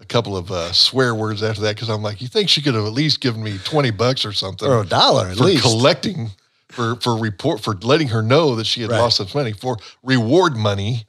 a 0.00 0.04
couple 0.04 0.36
of 0.36 0.50
uh, 0.50 0.72
swear 0.72 1.14
words 1.14 1.40
after 1.42 1.62
that. 1.62 1.76
Cause 1.76 1.88
I'm 1.88 2.02
like, 2.02 2.20
you 2.20 2.26
think 2.26 2.48
she 2.48 2.62
could 2.62 2.74
have 2.74 2.84
at 2.84 2.92
least 2.92 3.20
given 3.20 3.40
me 3.42 3.56
20 3.62 3.92
bucks 3.92 4.24
or 4.24 4.32
something 4.32 4.68
or 4.68 4.82
a 4.82 4.86
dollar 4.86 5.28
at 5.28 5.36
for 5.36 5.44
least. 5.44 5.62
collecting, 5.62 6.30
for, 6.68 6.96
for 6.96 7.16
report, 7.16 7.60
for 7.60 7.74
letting 7.74 8.08
her 8.08 8.22
know 8.22 8.56
that 8.56 8.66
she 8.66 8.82
had 8.82 8.90
Right. 8.90 8.98
lost 8.98 9.16
such 9.18 9.34
money 9.36 9.52
for 9.52 9.76
reward 10.02 10.56
money. 10.56 11.04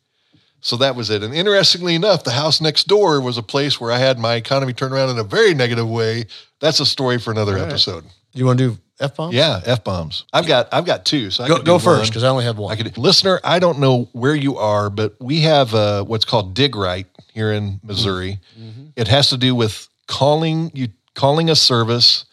So 0.62 0.78
that 0.78 0.96
was 0.96 1.10
it. 1.10 1.24
And 1.24 1.34
interestingly 1.34 1.96
enough, 1.96 2.24
the 2.24 2.32
house 2.32 2.60
next 2.60 2.88
door 2.88 3.22
was 3.22 3.38
a 3.38 3.44
place 3.44 3.80
where 3.80 3.92
I 3.92 3.98
had 3.98 4.20
my 4.20 4.36
economy 4.36 4.74
turn 4.74 4.92
around 4.92 5.10
in 5.10 5.18
a 5.18 5.24
very 5.24 5.54
negative 5.54 5.90
way. 5.90 6.26
That's 6.60 6.80
a 6.80 6.86
story 6.86 7.18
for 7.18 7.32
another 7.32 7.58
episode. 7.58 8.04
you 8.34 8.46
want 8.46 8.60
to 8.60 8.72
do 8.72 8.78
f 9.00 9.16
bombs? 9.16 9.34
Yeah, 9.34 9.62
f 9.66 9.84
bombs. 9.84 10.26
I've 10.34 10.48
got 10.48 10.68
I've 10.74 10.86
got 10.86 11.06
two. 11.06 11.32
So 11.32 11.44
I 11.44 11.48
Go, 11.48 11.62
go 11.62 11.80
first 11.80 12.12
because 12.12 12.24
I 12.24 12.30
only 12.30 12.44
have 12.44 12.58
one. 12.58 12.72
I 12.72 12.76
could 12.76 12.98
listener. 12.98 13.40
I 13.44 13.60
don't 13.60 13.80
know 13.80 14.10
where 14.12 14.36
you 14.36 14.58
are, 14.58 14.90
but 14.90 15.16
we 15.20 15.42
have 15.42 15.74
uh, 15.74 16.04
what's 16.04 16.26
called 16.26 16.54
dig 16.54 16.76
right 16.76 17.08
here 17.34 17.52
in 17.52 17.80
Missouri. 17.84 18.40
Mm-hmm. 18.60 18.88
It 18.96 19.08
has 19.08 19.30
to 19.30 19.38
do 19.38 19.56
with 19.56 19.88
calling 20.08 20.72
you 20.74 20.90
calling 21.16 21.50
a 21.50 21.56
service 21.56 22.26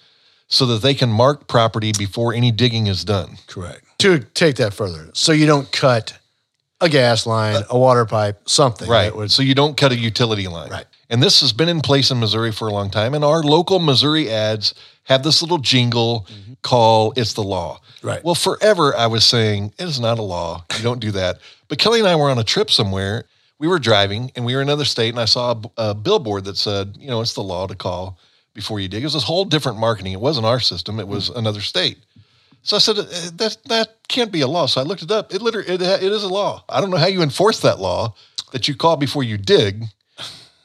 so 0.49 0.67
that 0.67 0.83
they 0.83 0.95
can 0.95 1.11
mark 1.11 1.47
property 1.49 1.93
before 1.97 2.33
any 2.35 2.51
digging 2.51 2.87
is 2.87 3.05
done. 3.05 3.37
Correct. 3.47 3.83
To 3.99 4.21
take 4.21 4.57
that 4.57 4.75
further, 4.75 5.11
so 5.15 5.33
you 5.33 5.47
don't 5.47 5.71
cut 5.73 6.19
a 6.81 6.89
gas 6.89 7.27
line, 7.27 7.63
a 7.71 7.79
water 7.79 8.05
pipe, 8.05 8.49
something. 8.49 8.89
Right. 8.89 9.15
would- 9.15 9.31
so 9.31 9.43
you 9.43 9.55
don't 9.55 9.77
cut 9.77 9.93
a 9.93 9.97
utility 9.97 10.49
line. 10.49 10.71
Right. 10.71 10.87
And 11.09 11.23
this 11.23 11.41
has 11.41 11.53
been 11.53 11.69
in 11.69 11.81
place 11.81 12.11
in 12.11 12.19
Missouri 12.19 12.51
for 12.53 12.69
a 12.69 12.73
long 12.73 12.91
time. 12.91 13.15
And 13.15 13.25
our 13.25 13.43
local 13.43 13.79
Missouri 13.79 14.29
ads 14.31 14.75
have 15.05 15.23
this 15.23 15.41
little 15.41 15.59
jingle 15.59 16.27
call 16.63 17.13
It's 17.17 17.35
the 17.35 17.43
Law. 17.43 17.77
Mm-hmm. 17.77 18.07
Right. 18.07 18.25
Well, 18.25 18.35
forever 18.35 18.95
I 18.97 19.07
was 19.07 19.25
saying, 19.25 19.73
It 19.79 19.85
is 19.85 20.01
not 20.01 20.19
a 20.19 20.23
law. 20.23 20.65
You 20.77 20.83
don't 20.83 21.01
do 21.01 21.13
that. 21.13 21.39
But 21.69 21.79
Kelly 21.79 22.01
and 22.01 22.09
I 22.09 22.17
were 22.17 22.31
on 22.31 22.39
a 22.39 22.45
trip 22.45 22.71
somewhere. 22.71 23.25
We 23.59 23.69
were 23.69 23.79
driving 23.79 24.31
and 24.37 24.45
we 24.45 24.55
were 24.55 24.61
in 24.63 24.69
another 24.69 24.85
state. 24.85 25.11
And 25.11 25.21
I 25.21 25.25
saw 25.25 25.53
a, 25.79 25.91
a 25.91 25.95
billboard 25.95 26.45
that 26.45 26.57
said, 26.57 26.97
You 26.99 27.09
know, 27.09 27.21
it's 27.21 27.35
the 27.35 27.43
law 27.43 27.67
to 27.67 27.75
call 27.75 28.19
before 28.53 28.81
you 28.81 28.89
dig. 28.89 29.03
It 29.03 29.07
was 29.07 29.15
this 29.15 29.23
whole 29.23 29.45
different 29.45 29.79
marketing. 29.79 30.13
It 30.13 30.21
wasn't 30.21 30.47
our 30.47 30.61
system, 30.61 30.99
it 31.01 31.09
was 31.09 31.29
another 31.31 31.61
state. 31.61 31.99
So 32.67 32.75
I 32.75 32.81
said, 32.81 32.99
"Uh, 32.99 33.05
that, 33.37 33.57
that 33.67 33.97
can't 34.09 34.33
be 34.33 34.41
a 34.41 34.49
law. 34.49 34.67
So 34.67 34.81
I 34.81 34.85
looked 34.85 35.03
it 35.03 35.11
up. 35.13 35.33
It 35.33 35.41
literally, 35.41 35.69
it, 35.69 35.81
it 35.81 36.03
is 36.13 36.25
a 36.25 36.29
law. 36.29 36.65
I 36.69 36.81
don't 36.81 36.91
know 36.91 36.97
how 36.97 37.07
you 37.07 37.23
enforce 37.23 37.61
that 37.61 37.79
law 37.79 38.15
that 38.51 38.67
you 38.67 38.75
call 38.75 38.97
before 38.97 39.23
you 39.23 39.39
dig. 39.39 39.85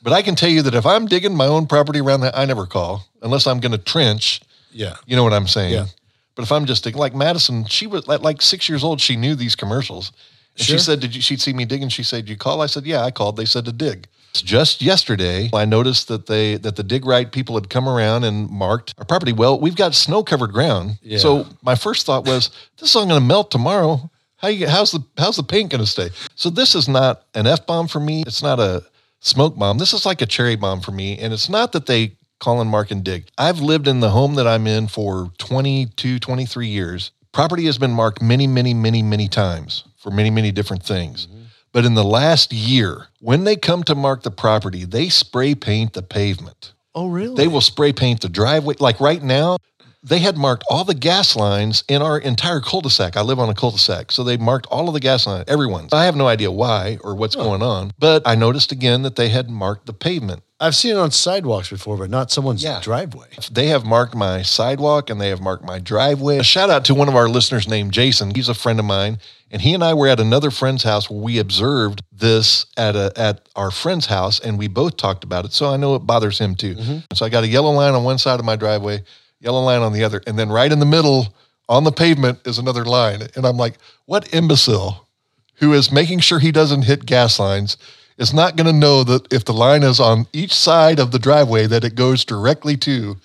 But 0.02 0.12
I 0.12 0.24
can 0.24 0.34
tell 0.36 0.50
you 0.50 0.64
that 0.64 0.74
if 0.74 0.84
I'm 0.88 1.06
digging 1.06 1.36
my 1.36 1.46
own 1.46 1.68
property 1.68 2.00
around 2.00 2.22
that, 2.22 2.36
I 2.36 2.46
never 2.46 2.66
call 2.66 3.06
unless 3.22 3.46
I'm 3.46 3.60
going 3.60 3.74
to 3.74 3.78
trench. 3.78 4.42
yeah. 4.72 4.96
You 5.06 5.16
know 5.16 5.24
what 5.24 5.32
I'm 5.32 5.46
saying? 5.48 5.74
Yeah. 5.76 5.86
But 6.34 6.42
if 6.42 6.52
I'm 6.52 6.66
just 6.66 6.84
digging, 6.84 7.00
like 7.00 7.14
Madison, 7.14 7.66
she 7.66 7.86
was 7.86 8.08
like, 8.08 8.22
like 8.22 8.42
six 8.42 8.68
years 8.68 8.84
old. 8.84 9.00
She 9.00 9.16
knew 9.16 9.36
these 9.36 9.56
commercials. 9.56 10.12
And 10.58 10.66
Sure. 10.66 10.78
she 10.80 10.84
said, 10.84 11.02
"Did 11.02 11.16
you?" 11.16 11.22
She'd 11.22 11.40
see 11.40 11.54
me 11.54 11.66
digging. 11.66 11.90
She 11.90 12.02
said, 12.04 12.26
"Did 12.26 12.32
you 12.32 12.38
call?" 12.38 12.62
I 12.62 12.66
said, 12.66 12.86
"Yeah, 12.88 13.04
I 13.06 13.12
called." 13.12 13.38
They 13.38 13.46
said 13.46 13.64
to 13.66 13.72
dig. 13.72 14.08
Just 14.34 14.82
yesterday, 14.82 15.50
I 15.54 15.66
noticed 15.66 16.08
that 16.08 16.28
they 16.28 16.56
that 16.58 16.76
the 16.76 16.84
dig 16.84 17.06
right 17.06 17.32
people 17.32 17.56
had 17.56 17.70
come 17.70 17.88
around 17.88 18.24
and 18.24 18.50
marked 18.50 18.94
our 18.98 19.06
property. 19.06 19.34
Well, 19.34 19.60
we've 19.60 19.76
got 19.76 19.94
snow 19.96 20.24
covered 20.24 20.54
ground, 20.54 21.00
Yeah. 21.04 21.18
so 21.18 21.46
my 21.62 21.76
first 21.76 22.06
thought 22.06 22.26
was, 22.26 22.50
"This 22.80 22.90
is 22.92 22.96
all 22.96 23.06
going 23.06 23.20
to 23.20 23.26
melt 23.26 23.52
tomorrow. 23.52 24.10
How 24.38 24.48
you 24.48 24.68
how's 24.68 24.92
the 24.92 25.04
how's 25.18 25.36
the 25.36 25.44
paint 25.44 25.72
going 25.72 25.84
to 25.84 25.90
stay?" 25.90 26.10
So 26.36 26.50
this 26.50 26.76
is 26.76 26.88
not 26.88 27.24
an 27.34 27.46
f 27.46 27.66
bomb 27.66 27.88
for 27.88 28.00
me. 28.00 28.24
It's 28.26 28.42
not 28.42 28.60
a 28.60 28.84
smoke 29.20 29.58
bomb. 29.58 29.78
This 29.78 29.94
is 29.94 30.06
like 30.06 30.22
a 30.22 30.26
cherry 30.26 30.56
bomb 30.56 30.82
for 30.82 30.92
me. 30.92 31.18
And 31.18 31.34
it's 31.34 31.50
not 31.50 31.72
that 31.74 31.86
they 31.86 32.14
call 32.40 32.60
and 32.60 32.70
mark 32.70 32.90
and 32.90 33.04
dig. 33.04 33.28
I've 33.38 33.60
lived 33.60 33.88
in 33.88 34.00
the 34.00 34.10
home 34.10 34.36
that 34.36 34.48
I'm 34.48 34.66
in 34.66 34.88
for 34.88 35.32
22, 35.38 36.18
23 36.20 36.68
years. 36.68 37.12
Property 37.32 37.66
has 37.66 37.78
been 37.78 37.92
marked 37.92 38.22
many, 38.22 38.48
many, 38.48 38.74
many, 38.74 39.04
many 39.04 39.28
times 39.28 39.84
for 39.98 40.10
many, 40.10 40.32
many 40.32 40.52
different 40.52 40.84
things. 40.84 41.28
Mm-hmm. 41.28 41.41
But 41.74 41.86
in 41.86 41.94
the 41.94 42.04
last 42.04 42.52
year, 42.52 43.08
when 43.20 43.46
they 43.46 43.56
come 43.56 43.84
to 43.84 43.96
mark 43.96 44.24
the 44.24 44.32
property, 44.32 44.84
they 44.84 45.08
spray 45.10 45.56
paint 45.56 45.94
the 45.94 46.02
pavement. 46.02 46.74
Oh, 46.94 47.08
really? 47.08 47.36
They 47.36 47.48
will 47.48 47.62
spray 47.62 47.94
paint 47.94 48.22
the 48.22 48.30
driveway. 48.30 48.76
Like 48.80 49.00
right 49.00 49.24
now, 49.24 49.58
they 50.04 50.20
had 50.20 50.36
marked 50.38 50.64
all 50.70 50.84
the 50.84 50.96
gas 50.96 51.36
lines 51.36 51.84
in 51.88 52.02
our 52.02 52.18
entire 52.18 52.60
cul-de-sac. 52.60 53.16
I 53.16 53.22
live 53.22 53.40
on 53.40 53.50
a 53.50 53.54
cul-de-sac. 53.54 54.12
So 54.12 54.24
they 54.24 54.38
marked 54.38 54.66
all 54.68 54.88
of 54.88 54.94
the 54.94 55.00
gas 55.00 55.28
lines, 55.28 55.46
everyone's. 55.48 55.94
I 55.94 56.06
have 56.06 56.16
no 56.16 56.28
idea 56.28 56.52
why 56.52 56.98
or 57.04 57.14
what's 57.16 57.36
going 57.36 57.62
on, 57.62 57.92
but 58.00 58.24
I 58.26 58.36
noticed 58.36 58.72
again 58.72 59.04
that 59.04 59.16
they 59.16 59.30
had 59.30 59.50
marked 59.50 59.86
the 59.86 59.94
pavement. 59.94 60.42
I've 60.60 60.76
seen 60.76 60.92
it 60.92 60.98
on 61.00 61.10
sidewalks 61.10 61.70
before, 61.72 61.98
but 61.98 62.10
not 62.12 62.32
someone's 62.32 62.64
Yeah. 62.64 62.80
driveway. 62.82 63.26
They 63.52 63.68
have 63.68 63.84
marked 63.84 64.14
my 64.14 64.44
sidewalk 64.44 65.10
and 65.10 65.20
they 65.20 65.30
have 65.30 65.42
marked 65.42 65.66
my 65.66 65.80
driveway. 65.80 66.38
A 66.38 66.44
shout 66.44 66.70
out 66.70 66.86
to 66.86 66.94
one 66.94 67.08
of 67.10 67.16
our 67.16 67.28
listeners 67.28 67.68
named 67.68 67.92
Jason. 67.94 68.34
He's 68.36 68.48
a 68.50 68.54
friend 68.54 68.78
of 68.80 68.86
mine, 68.86 69.18
and 69.50 69.62
he 69.64 69.74
and 69.74 69.84
I 69.84 69.96
were 69.96 70.08
at 70.08 70.20
another 70.20 70.52
friend's 70.52 70.84
house 70.84 71.10
where 71.10 71.20
we 71.20 71.40
observed 71.40 72.04
this 72.12 72.68
at 72.78 72.96
a 72.96 73.12
at 73.16 73.50
our 73.56 73.72
friend's 73.72 74.06
house, 74.06 74.40
and 74.40 74.60
we 74.60 74.68
both 74.68 74.98
talked 74.98 75.24
about 75.24 75.46
it. 75.46 75.54
So 75.54 75.72
I 75.74 75.78
know 75.78 75.96
it 75.96 76.06
bothers 76.06 76.38
him 76.38 76.54
too. 76.54 76.76
Mm-hmm. 76.76 76.98
So 77.16 77.26
I 77.26 77.30
got 77.30 77.44
a 77.44 77.48
yellow 77.48 77.72
line 77.72 77.96
on 77.96 78.04
one 78.04 78.20
side 78.20 78.40
of 78.40 78.46
my 78.46 78.56
driveway, 78.56 79.04
yellow 79.42 79.62
line 79.62 79.82
on 79.82 79.92
the 79.94 80.04
other, 80.04 80.22
and 80.26 80.40
then 80.40 80.50
right 80.50 80.72
in 80.72 80.80
the 80.80 80.86
middle 80.86 81.34
on 81.68 81.84
the 81.84 81.92
pavement 81.92 82.40
is 82.46 82.58
another 82.58 82.86
line. 82.86 83.22
And 83.36 83.46
I'm 83.46 83.58
like, 83.58 83.76
what 84.06 84.34
imbecile 84.34 85.08
who 85.56 85.74
is 85.74 85.92
making 85.92 86.20
sure 86.20 86.40
he 86.40 86.52
doesn't 86.52 86.84
hit 86.84 87.06
gas 87.06 87.40
lines 87.40 87.78
is 88.18 88.34
not 88.34 88.56
going 88.56 88.68
to 88.68 88.74
know 88.74 89.04
that 89.04 89.32
if 89.34 89.46
the 89.46 89.54
line 89.54 89.84
is 89.84 90.00
on 90.00 90.26
each 90.34 90.54
side 90.54 91.00
of 91.00 91.12
the 91.12 91.20
driveway 91.20 91.66
that 91.68 91.84
it 91.84 91.96
goes 91.96 92.24
directly 92.26 92.76
to 92.78 93.16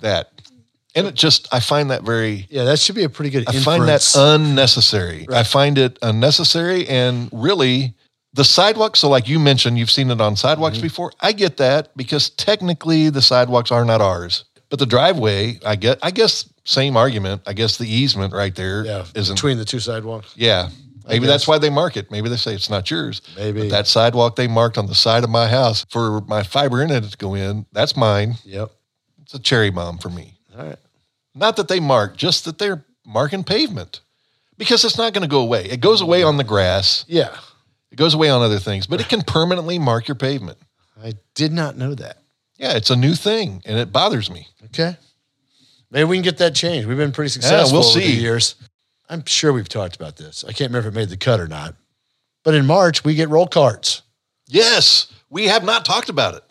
that 0.00 0.30
and 0.94 1.06
it 1.06 1.14
just 1.14 1.48
i 1.52 1.60
find 1.60 1.90
that 1.90 2.02
very 2.02 2.46
Yeah, 2.50 2.64
that 2.64 2.78
should 2.78 2.94
be 2.94 3.04
a 3.04 3.08
pretty 3.08 3.30
good 3.30 3.44
i 3.48 3.52
inference. 3.54 3.64
find 3.64 3.88
that 3.88 4.12
unnecessary 4.16 5.26
i 5.32 5.42
find 5.42 5.76
it 5.78 5.98
unnecessary 6.02 6.86
and 6.88 7.28
really 7.32 7.94
the 8.34 8.44
sidewalk 8.44 8.96
so 8.96 9.08
like 9.08 9.28
you 9.28 9.38
mentioned 9.38 9.78
you've 9.78 9.90
seen 9.90 10.10
it 10.10 10.20
on 10.20 10.36
sidewalks 10.36 10.76
Mm-hmm. 10.76 10.86
before 10.86 11.12
i 11.20 11.32
get 11.32 11.56
that 11.58 11.94
because 11.96 12.30
technically 12.30 13.10
the 13.10 13.22
sidewalks 13.22 13.70
are 13.72 13.84
not 13.84 14.00
ours 14.00 14.44
but 14.70 14.78
the 14.78 14.86
driveway 14.86 15.58
i 15.64 15.76
get 15.76 15.98
i 16.02 16.10
guess 16.10 16.48
same 16.64 16.96
argument 16.96 17.42
i 17.46 17.52
guess 17.52 17.76
the 17.78 17.88
easement 17.88 18.32
right 18.32 18.54
there 18.54 18.84
yeah, 18.84 19.04
isn't 19.14 19.34
between 19.36 19.58
the 19.58 19.64
two 19.64 19.80
sidewalks. 19.80 20.32
yeah. 20.36 20.68
Maybe 21.08 21.26
that's 21.26 21.48
why 21.48 21.56
they 21.56 21.70
mark 21.70 21.96
it. 21.96 22.10
Maybe 22.10 22.28
they 22.28 22.36
say 22.36 22.52
it's 22.52 22.68
not 22.68 22.90
yours. 22.90 23.22
Maybe. 23.34 23.60
But 23.62 23.70
that 23.70 23.86
sidewalk 23.86 24.36
they 24.36 24.46
marked 24.46 24.76
on 24.76 24.88
the 24.88 24.94
side 24.94 25.24
of 25.24 25.30
my 25.30 25.48
house 25.48 25.86
for 25.88 26.20
my 26.26 26.42
fiber 26.42 26.82
internet 26.82 27.10
to 27.10 27.16
go 27.16 27.32
in, 27.32 27.64
that's 27.72 27.96
mine. 27.96 28.34
Yep. 28.44 28.70
It's 29.22 29.32
a 29.32 29.38
cherry 29.38 29.70
bomb 29.70 29.96
for 29.96 30.10
me. 30.10 30.34
All 30.54 30.66
right. 30.66 30.76
Not 31.34 31.56
that 31.56 31.68
they 31.68 31.80
mark, 31.80 32.18
just 32.18 32.44
that 32.44 32.58
they're 32.58 32.84
marking 33.06 33.42
pavement 33.42 34.02
because 34.58 34.84
it's 34.84 34.98
not 34.98 35.14
going 35.14 35.22
to 35.22 35.30
go 35.30 35.40
away. 35.40 35.64
It 35.64 35.80
goes 35.80 36.02
away 36.02 36.22
on 36.24 36.36
the 36.36 36.44
grass, 36.44 37.06
Yeah. 37.08 37.34
it 37.90 37.96
goes 37.96 38.12
away 38.12 38.28
on 38.28 38.42
other 38.42 38.58
things, 38.58 38.86
but 38.86 39.00
it 39.00 39.08
can 39.08 39.22
permanently 39.22 39.78
mark 39.78 40.08
your 40.08 40.14
pavement. 40.14 40.58
I 41.02 41.14
did 41.34 41.52
not 41.54 41.78
know 41.78 41.94
that. 41.94 42.18
Yeah, 42.58 42.72
it's 42.76 42.90
a 42.90 42.96
new 42.96 43.14
thing 43.14 43.62
and 43.64 43.78
it 43.78 43.92
bothers 43.92 44.30
me. 44.30 44.48
Okay. 44.66 44.96
Maybe 45.90 46.04
we 46.04 46.16
can 46.16 46.22
get 46.24 46.38
that 46.38 46.54
changed. 46.54 46.86
We've 46.86 46.96
been 46.98 47.12
pretty 47.12 47.30
successful 47.30 47.78
yeah, 47.78 47.80
we'll 47.80 47.88
over 47.88 47.98
the 48.00 48.04
see. 48.06 48.20
years. 48.20 48.56
I'm 49.08 49.24
sure 49.24 49.52
we've 49.52 49.68
talked 49.68 49.96
about 49.96 50.16
this. 50.16 50.44
I 50.44 50.48
can't 50.48 50.70
remember 50.70 50.88
if 50.88 50.94
it 50.94 50.96
made 50.98 51.08
the 51.08 51.16
cut 51.16 51.40
or 51.40 51.48
not. 51.48 51.74
But 52.44 52.54
in 52.54 52.66
March, 52.66 53.04
we 53.04 53.14
get 53.14 53.30
roll 53.30 53.46
carts. 53.46 54.02
Yes, 54.46 55.10
we 55.30 55.46
have 55.46 55.64
not 55.64 55.84
talked 55.84 56.08
about 56.08 56.34
it. 56.34 56.42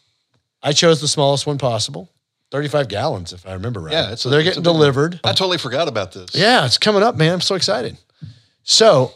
I 0.63 0.71
chose 0.71 1.01
the 1.01 1.07
smallest 1.07 1.45
one 1.45 1.57
possible, 1.57 2.09
35 2.51 2.87
gallons, 2.87 3.31
if 3.33 3.45
I 3.47 3.53
remember 3.53 3.79
right. 3.81 3.91
Yeah, 3.93 4.15
so 4.15 4.29
a- 4.29 4.31
they're 4.31 4.43
getting 4.43 4.63
delivered. 4.63 5.19
I 5.23 5.29
totally 5.33 5.57
forgot 5.59 5.87
about 5.87 6.13
this. 6.13 6.33
Yeah, 6.33 6.65
it's 6.65 6.77
coming 6.77 7.03
up, 7.03 7.15
man. 7.15 7.33
I'm 7.33 7.41
so 7.41 7.55
excited. 7.55 7.97
So, 8.63 9.11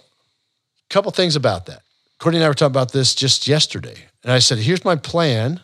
a 0.89 0.93
couple 0.93 1.11
things 1.11 1.35
about 1.35 1.65
that. 1.65 1.81
Courtney 2.19 2.37
and 2.37 2.45
I 2.45 2.47
were 2.47 2.53
talking 2.53 2.71
about 2.71 2.91
this 2.91 3.15
just 3.15 3.47
yesterday. 3.47 3.95
And 4.23 4.31
I 4.31 4.39
said, 4.39 4.59
here's 4.59 4.85
my 4.85 4.95
plan. 4.95 5.59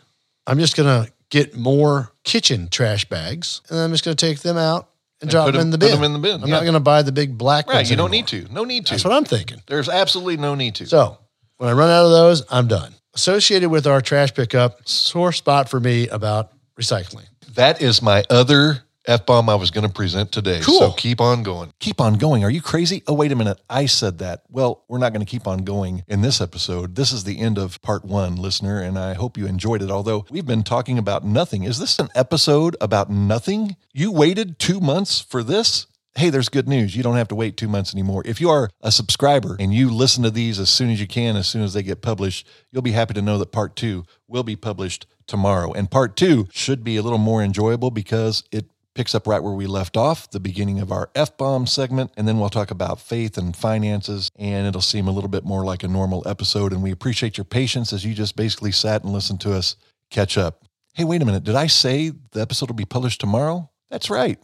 I'm 0.46 0.58
just 0.58 0.76
going 0.76 1.04
to 1.06 1.12
get 1.30 1.56
more 1.56 2.12
kitchen 2.24 2.68
trash 2.68 3.04
bags 3.06 3.60
and 3.68 3.78
I'm 3.78 3.90
just 3.92 4.04
going 4.04 4.16
to 4.16 4.26
take 4.26 4.40
them 4.40 4.56
out 4.56 4.88
and, 5.20 5.28
drop 5.30 5.46
put 5.46 5.52
them 5.52 5.60
in 5.62 5.70
them- 5.70 5.80
the 5.80 5.86
put 5.86 5.92
bin. 5.92 6.00
them 6.00 6.04
in 6.04 6.12
the 6.14 6.18
bin, 6.20 6.42
I'm 6.42 6.48
yeah. 6.48 6.54
not 6.54 6.62
going 6.62 6.74
to 6.74 6.80
buy 6.80 7.02
the 7.02 7.12
big 7.12 7.36
black 7.36 7.66
Right. 7.68 7.76
ones. 7.76 7.90
You 7.90 7.96
don't 7.96 8.08
anymore. 8.08 8.28
need 8.32 8.46
to. 8.46 8.52
No 8.54 8.64
need 8.64 8.86
to. 8.86 8.92
That's 8.92 9.04
what 9.04 9.12
I'm 9.12 9.24
thinking. 9.24 9.60
There's 9.66 9.88
absolutely 9.88 10.36
no 10.36 10.54
need 10.54 10.74
to. 10.76 10.86
So, 10.86 11.18
when 11.56 11.68
I 11.68 11.72
run 11.72 11.90
out 11.90 12.04
of 12.04 12.10
those, 12.12 12.44
I'm 12.50 12.68
done. 12.68 12.94
Associated 13.14 13.68
with 13.68 13.86
our 13.86 14.00
trash 14.00 14.32
pickup, 14.32 14.88
sore 14.88 15.32
spot 15.32 15.68
for 15.68 15.80
me 15.80 16.06
about 16.08 16.52
recycling. 16.80 17.26
That 17.54 17.82
is 17.82 18.00
my 18.00 18.22
other 18.30 18.84
F 19.08 19.24
bomb 19.24 19.48
I 19.48 19.54
was 19.54 19.70
going 19.70 19.86
to 19.86 19.92
present 19.92 20.30
today. 20.32 20.60
Cool. 20.62 20.78
So 20.78 20.92
keep 20.92 21.18
on 21.18 21.42
going. 21.42 21.72
Keep 21.80 21.98
on 21.98 22.18
going. 22.18 22.44
Are 22.44 22.50
you 22.50 22.60
crazy? 22.60 23.02
Oh, 23.06 23.14
wait 23.14 23.32
a 23.32 23.36
minute. 23.36 23.58
I 23.68 23.86
said 23.86 24.18
that. 24.18 24.42
Well, 24.50 24.84
we're 24.86 24.98
not 24.98 25.14
going 25.14 25.24
to 25.24 25.30
keep 25.30 25.46
on 25.46 25.64
going 25.64 26.04
in 26.06 26.20
this 26.20 26.42
episode. 26.42 26.94
This 26.94 27.10
is 27.10 27.24
the 27.24 27.40
end 27.40 27.56
of 27.56 27.80
part 27.80 28.04
one, 28.04 28.36
listener, 28.36 28.82
and 28.82 28.98
I 28.98 29.14
hope 29.14 29.38
you 29.38 29.46
enjoyed 29.46 29.80
it. 29.80 29.90
Although 29.90 30.26
we've 30.30 30.46
been 30.46 30.62
talking 30.62 30.98
about 30.98 31.24
nothing. 31.24 31.64
Is 31.64 31.78
this 31.78 31.98
an 31.98 32.08
episode 32.14 32.76
about 32.82 33.08
nothing? 33.08 33.76
You 33.94 34.12
waited 34.12 34.58
two 34.58 34.78
months 34.78 35.20
for 35.20 35.42
this? 35.42 35.86
Hey, 36.14 36.28
there's 36.28 36.50
good 36.50 36.68
news. 36.68 36.94
You 36.94 37.02
don't 37.02 37.16
have 37.16 37.28
to 37.28 37.34
wait 37.34 37.56
two 37.56 37.68
months 37.68 37.94
anymore. 37.94 38.22
If 38.26 38.42
you 38.42 38.50
are 38.50 38.68
a 38.82 38.92
subscriber 38.92 39.56
and 39.58 39.72
you 39.72 39.88
listen 39.88 40.22
to 40.24 40.30
these 40.30 40.58
as 40.58 40.68
soon 40.68 40.90
as 40.90 41.00
you 41.00 41.06
can, 41.06 41.36
as 41.36 41.48
soon 41.48 41.62
as 41.62 41.72
they 41.72 41.82
get 41.82 42.02
published, 42.02 42.46
you'll 42.70 42.82
be 42.82 42.92
happy 42.92 43.14
to 43.14 43.22
know 43.22 43.38
that 43.38 43.52
part 43.52 43.74
two 43.74 44.04
will 44.26 44.42
be 44.42 44.56
published 44.56 45.06
tomorrow. 45.26 45.72
And 45.72 45.90
part 45.90 46.14
two 46.14 46.48
should 46.50 46.84
be 46.84 46.96
a 46.96 47.02
little 47.02 47.18
more 47.18 47.42
enjoyable 47.42 47.90
because 47.90 48.42
it 48.52 48.66
picks 48.98 49.14
up 49.14 49.28
right 49.28 49.44
where 49.44 49.52
we 49.52 49.68
left 49.68 49.96
off, 49.96 50.28
the 50.28 50.40
beginning 50.40 50.80
of 50.80 50.90
our 50.90 51.08
F 51.14 51.36
bomb 51.36 51.68
segment. 51.68 52.10
And 52.16 52.26
then 52.26 52.40
we'll 52.40 52.48
talk 52.48 52.72
about 52.72 53.00
faith 53.00 53.38
and 53.38 53.54
finances, 53.54 54.28
and 54.36 54.66
it'll 54.66 54.80
seem 54.80 55.06
a 55.06 55.12
little 55.12 55.30
bit 55.30 55.44
more 55.44 55.64
like 55.64 55.84
a 55.84 55.88
normal 55.88 56.26
episode. 56.26 56.72
And 56.72 56.82
we 56.82 56.90
appreciate 56.90 57.38
your 57.38 57.44
patience 57.44 57.92
as 57.92 58.04
you 58.04 58.12
just 58.12 58.34
basically 58.34 58.72
sat 58.72 59.04
and 59.04 59.12
listened 59.12 59.40
to 59.42 59.54
us 59.54 59.76
catch 60.10 60.36
up. 60.36 60.64
Hey, 60.94 61.04
wait 61.04 61.22
a 61.22 61.24
minute. 61.24 61.44
Did 61.44 61.54
I 61.54 61.68
say 61.68 62.10
the 62.32 62.40
episode 62.40 62.70
will 62.70 62.74
be 62.74 62.84
published 62.86 63.20
tomorrow? 63.20 63.70
That's 63.88 64.10
right. 64.10 64.36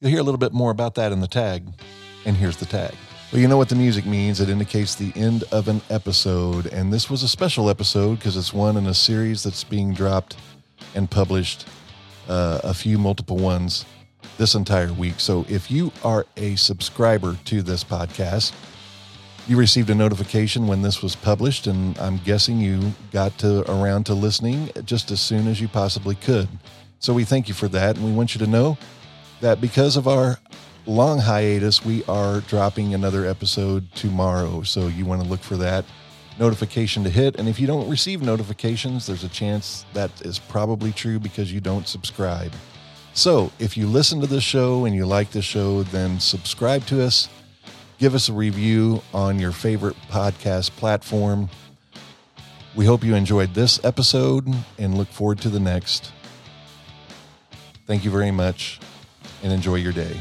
You'll 0.00 0.10
hear 0.10 0.18
a 0.18 0.24
little 0.24 0.38
bit 0.38 0.52
more 0.52 0.72
about 0.72 0.96
that 0.96 1.12
in 1.12 1.20
the 1.20 1.28
tag. 1.28 1.68
And 2.24 2.36
here's 2.36 2.56
the 2.56 2.66
tag. 2.66 2.92
Well, 3.30 3.40
you 3.40 3.46
know 3.46 3.58
what 3.58 3.68
the 3.68 3.76
music 3.76 4.06
means. 4.06 4.40
It 4.40 4.48
indicates 4.48 4.96
the 4.96 5.12
end 5.14 5.44
of 5.52 5.68
an 5.68 5.82
episode. 5.88 6.66
And 6.66 6.92
this 6.92 7.08
was 7.08 7.22
a 7.22 7.28
special 7.28 7.70
episode 7.70 8.16
because 8.16 8.36
it's 8.36 8.52
one 8.52 8.76
in 8.76 8.88
a 8.88 8.94
series 8.94 9.44
that's 9.44 9.62
being 9.62 9.94
dropped 9.94 10.36
and 10.96 11.08
published 11.08 11.68
uh, 12.28 12.60
a 12.64 12.74
few 12.74 12.98
multiple 12.98 13.36
ones 13.36 13.84
this 14.38 14.54
entire 14.54 14.92
week. 14.92 15.20
So 15.20 15.44
if 15.48 15.70
you 15.70 15.92
are 16.04 16.26
a 16.36 16.56
subscriber 16.56 17.36
to 17.46 17.62
this 17.62 17.84
podcast, 17.84 18.52
you 19.46 19.56
received 19.56 19.90
a 19.90 19.94
notification 19.94 20.66
when 20.66 20.82
this 20.82 21.02
was 21.02 21.16
published, 21.16 21.66
and 21.66 21.98
I'm 21.98 22.18
guessing 22.18 22.58
you 22.58 22.92
got 23.10 23.36
to 23.38 23.70
around 23.70 24.04
to 24.04 24.14
listening 24.14 24.70
just 24.84 25.10
as 25.10 25.20
soon 25.20 25.48
as 25.48 25.60
you 25.60 25.68
possibly 25.68 26.14
could. 26.14 26.48
So 27.00 27.12
we 27.14 27.24
thank 27.24 27.48
you 27.48 27.54
for 27.54 27.68
that, 27.68 27.96
and 27.96 28.04
we 28.04 28.12
want 28.12 28.34
you 28.34 28.38
to 28.44 28.46
know 28.46 28.78
that 29.40 29.60
because 29.60 29.96
of 29.96 30.06
our 30.06 30.38
long 30.86 31.18
hiatus, 31.18 31.84
we 31.84 32.04
are 32.04 32.40
dropping 32.42 32.94
another 32.94 33.26
episode 33.26 33.90
tomorrow. 33.94 34.62
So 34.62 34.86
you 34.86 35.04
want 35.04 35.22
to 35.22 35.28
look 35.28 35.40
for 35.40 35.56
that 35.56 35.84
notification 36.38 37.04
to 37.04 37.10
hit. 37.10 37.36
And 37.36 37.48
if 37.48 37.60
you 37.60 37.66
don't 37.66 37.88
receive 37.88 38.22
notifications, 38.22 39.06
there's 39.06 39.24
a 39.24 39.28
chance 39.28 39.84
that 39.92 40.10
is 40.22 40.38
probably 40.38 40.92
true 40.92 41.18
because 41.18 41.52
you 41.52 41.60
don't 41.60 41.86
subscribe. 41.86 42.52
So 43.20 43.52
if 43.58 43.76
you 43.76 43.86
listen 43.86 44.22
to 44.22 44.26
this 44.26 44.42
show 44.42 44.86
and 44.86 44.96
you 44.96 45.04
like 45.04 45.30
this 45.30 45.44
show, 45.44 45.82
then 45.82 46.18
subscribe 46.18 46.86
to 46.86 47.02
us. 47.02 47.28
Give 47.98 48.14
us 48.14 48.30
a 48.30 48.32
review 48.32 49.02
on 49.12 49.38
your 49.38 49.52
favorite 49.52 49.94
podcast 50.08 50.70
platform. 50.70 51.50
We 52.74 52.86
hope 52.86 53.04
you 53.04 53.14
enjoyed 53.14 53.52
this 53.52 53.78
episode 53.84 54.48
and 54.78 54.96
look 54.96 55.08
forward 55.08 55.38
to 55.42 55.50
the 55.50 55.60
next. 55.60 56.12
Thank 57.86 58.06
you 58.06 58.10
very 58.10 58.30
much 58.30 58.80
and 59.42 59.52
enjoy 59.52 59.74
your 59.74 59.92
day. 59.92 60.18